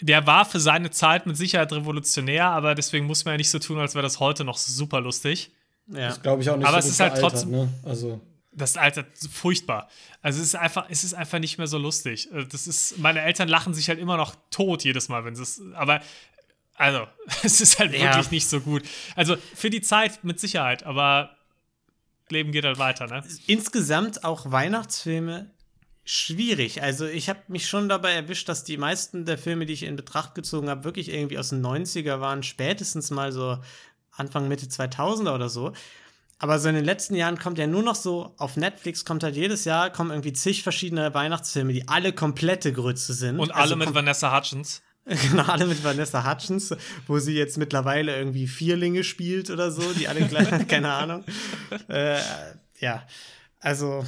[0.00, 3.58] der war für seine Zeit mit Sicherheit revolutionär, aber deswegen muss man ja nicht so
[3.60, 5.52] tun, als wäre das heute noch super lustig.
[5.86, 6.08] Ja.
[6.08, 7.68] Das glaube ich auch nicht Aber so es ist halt trotzdem- Ne?
[7.84, 8.20] Also,
[8.54, 9.88] Das altert furchtbar.
[10.20, 12.30] Also es ist einfach, es ist einfach nicht mehr so lustig.
[12.32, 15.42] Äh, Das ist, meine Eltern lachen sich halt immer noch tot jedes Mal, wenn sie
[15.42, 16.00] es, aber
[16.74, 17.06] also,
[17.42, 18.14] es ist halt Ja.
[18.14, 18.82] wirklich nicht so gut.
[19.16, 21.36] Also für die Zeit mit Sicherheit, aber
[22.30, 23.22] Leben geht halt weiter, ne?
[23.46, 25.50] Insgesamt auch Weihnachtsfilme
[26.04, 26.82] schwierig.
[26.82, 29.96] Also ich habe mich schon dabei erwischt, dass die meisten der Filme, die ich in
[29.96, 33.58] Betracht gezogen habe, wirklich irgendwie aus den 90er waren, spätestens mal so
[34.10, 35.72] Anfang, Mitte 2000er oder so.
[36.38, 39.36] Aber so in den letzten Jahren kommt ja nur noch so, auf Netflix kommt halt
[39.36, 43.38] jedes Jahr, kommen irgendwie zig verschiedene Weihnachtsfilme, die alle komplette Grütze sind.
[43.38, 44.82] Und alle Also mit Vanessa Hutchins.
[45.30, 46.74] Genau, alle mit Vanessa Hutchins,
[47.06, 51.24] wo sie jetzt mittlerweile irgendwie Vierlinge spielt oder so, die alle gleich, keine Ahnung.
[51.88, 52.18] Äh,
[52.78, 53.02] ja,
[53.60, 54.04] also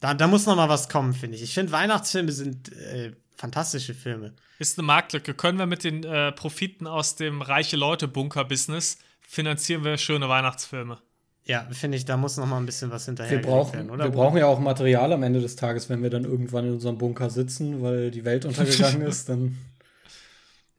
[0.00, 1.42] da, da muss noch mal was kommen, finde ich.
[1.42, 4.34] Ich finde, Weihnachtsfilme sind äh, fantastische Filme.
[4.58, 5.34] Ist eine Marktlücke.
[5.34, 10.98] Können wir mit den äh, Profiten aus dem reiche Leute-Bunker-Business finanzieren wir schöne Weihnachtsfilme?
[11.46, 14.04] Ja, finde ich, da muss noch mal ein bisschen was hinterher wir brauchen, werden, oder?
[14.04, 16.96] wir brauchen ja auch Material am Ende des Tages, wenn wir dann irgendwann in unserem
[16.96, 19.58] Bunker sitzen, weil die Welt untergegangen ist, dann.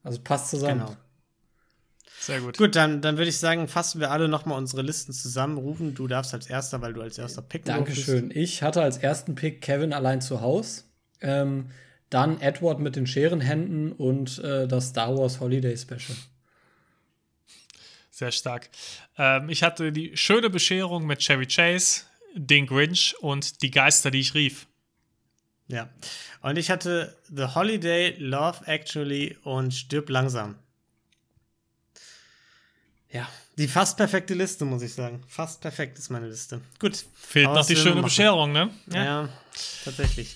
[0.06, 0.82] Also passt zusammen.
[0.82, 0.96] Genau.
[2.20, 2.58] Sehr gut.
[2.58, 5.58] Gut, dann, dann würde ich sagen, fassen wir alle noch mal unsere Listen zusammen.
[5.58, 8.32] Rufen, du darfst als erster, weil du als erster picken Dankeschön.
[8.34, 10.86] Ich hatte als ersten Pick Kevin allein zu Haus.
[11.22, 11.72] Ähm,
[12.10, 16.18] dann Edward mit den Scherenhänden und äh, das Star Wars Holiday Special.
[18.12, 18.70] Sehr stark.
[19.18, 22.04] Ähm, ich hatte die schöne Bescherung mit Chevy Chase,
[22.36, 24.68] den Grinch und die Geister, die ich rief.
[25.68, 25.90] Ja.
[26.42, 30.56] Und ich hatte The Holiday, Love Actually und Stirb langsam.
[33.12, 35.24] Ja, die fast perfekte Liste, muss ich sagen.
[35.28, 36.62] Fast perfekt ist meine Liste.
[36.80, 37.06] Gut.
[37.14, 38.02] Fehlt noch die schöne?
[38.02, 38.70] Bescherung, ne?
[38.92, 39.30] Ja,
[39.84, 40.36] tatsächlich.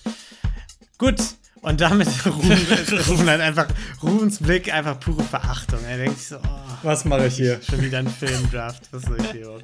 [0.96, 1.20] Gut.
[1.62, 3.68] Und damit Ruben, hat einfach,
[4.02, 5.84] Rubens Blick einfach pure Verachtung.
[5.84, 7.60] Er denkt sich so, oh, Was mache ich hier?
[7.62, 8.90] Schon wieder ein Filmdraft.
[8.92, 9.60] Was soll ich hier?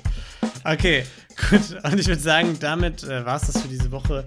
[0.62, 1.06] Okay,
[1.48, 1.82] gut.
[1.82, 4.26] Und ich würde sagen, damit äh, war es das für diese Woche.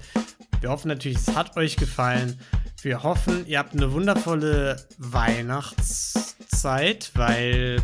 [0.61, 2.39] Wir hoffen natürlich, es hat euch gefallen.
[2.81, 7.81] Wir hoffen, ihr habt eine wundervolle Weihnachtszeit, weil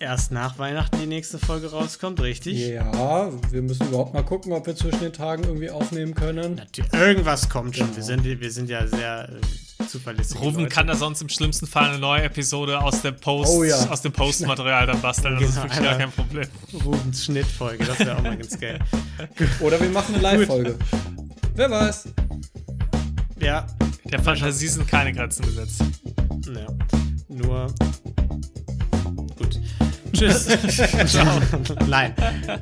[0.00, 2.58] erst nach Weihnachten die nächste Folge rauskommt, richtig?
[2.68, 6.56] Ja, wir müssen überhaupt mal gucken, ob wir zwischen den Tagen irgendwie aufnehmen können.
[6.56, 7.86] Natürlich, Irgendwas kommt schon.
[7.86, 7.96] Genau.
[7.96, 9.40] Wir, sind, wir sind ja sehr äh,
[9.86, 10.38] zuverlässig.
[10.40, 13.76] Ruben kann da sonst im schlimmsten Fall eine neue Episode aus, der Post, Oh ja.
[13.88, 15.38] aus dem Postmaterial dann basteln.
[15.40, 16.48] Das ist Genau, wirklich gar kein Problem.
[16.84, 18.78] Rubens Schnittfolge, das wäre auch mal ganz geil.
[19.60, 20.76] Oder wir machen eine Live-Folge.
[21.54, 22.08] Wer weiß.
[23.40, 23.66] Ja,
[24.04, 25.82] Der Fantasie sind keine Grenzen gesetzt.
[26.46, 26.66] Ja,
[27.28, 27.66] nur.
[29.36, 29.60] Gut.
[30.12, 30.46] Tschüss.
[31.06, 31.40] Ciao.
[31.86, 32.14] Nein.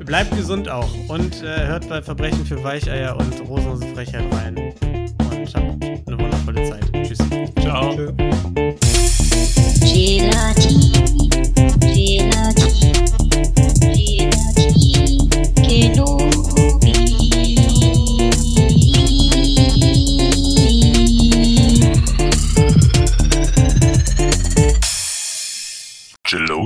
[0.05, 0.89] Bleibt gesund auch.
[1.07, 4.57] Und äh, hört bei Verbrechen für Weicheier und Rosenlose Frechheit rein.
[4.57, 6.91] Und habt eine wundervolle Zeit.
[7.03, 7.19] Tschüss.
[7.61, 7.95] Ciao.
[7.95, 8.13] Tschö.
[9.81, 10.92] Gelati.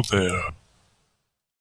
[0.04, 0.57] there.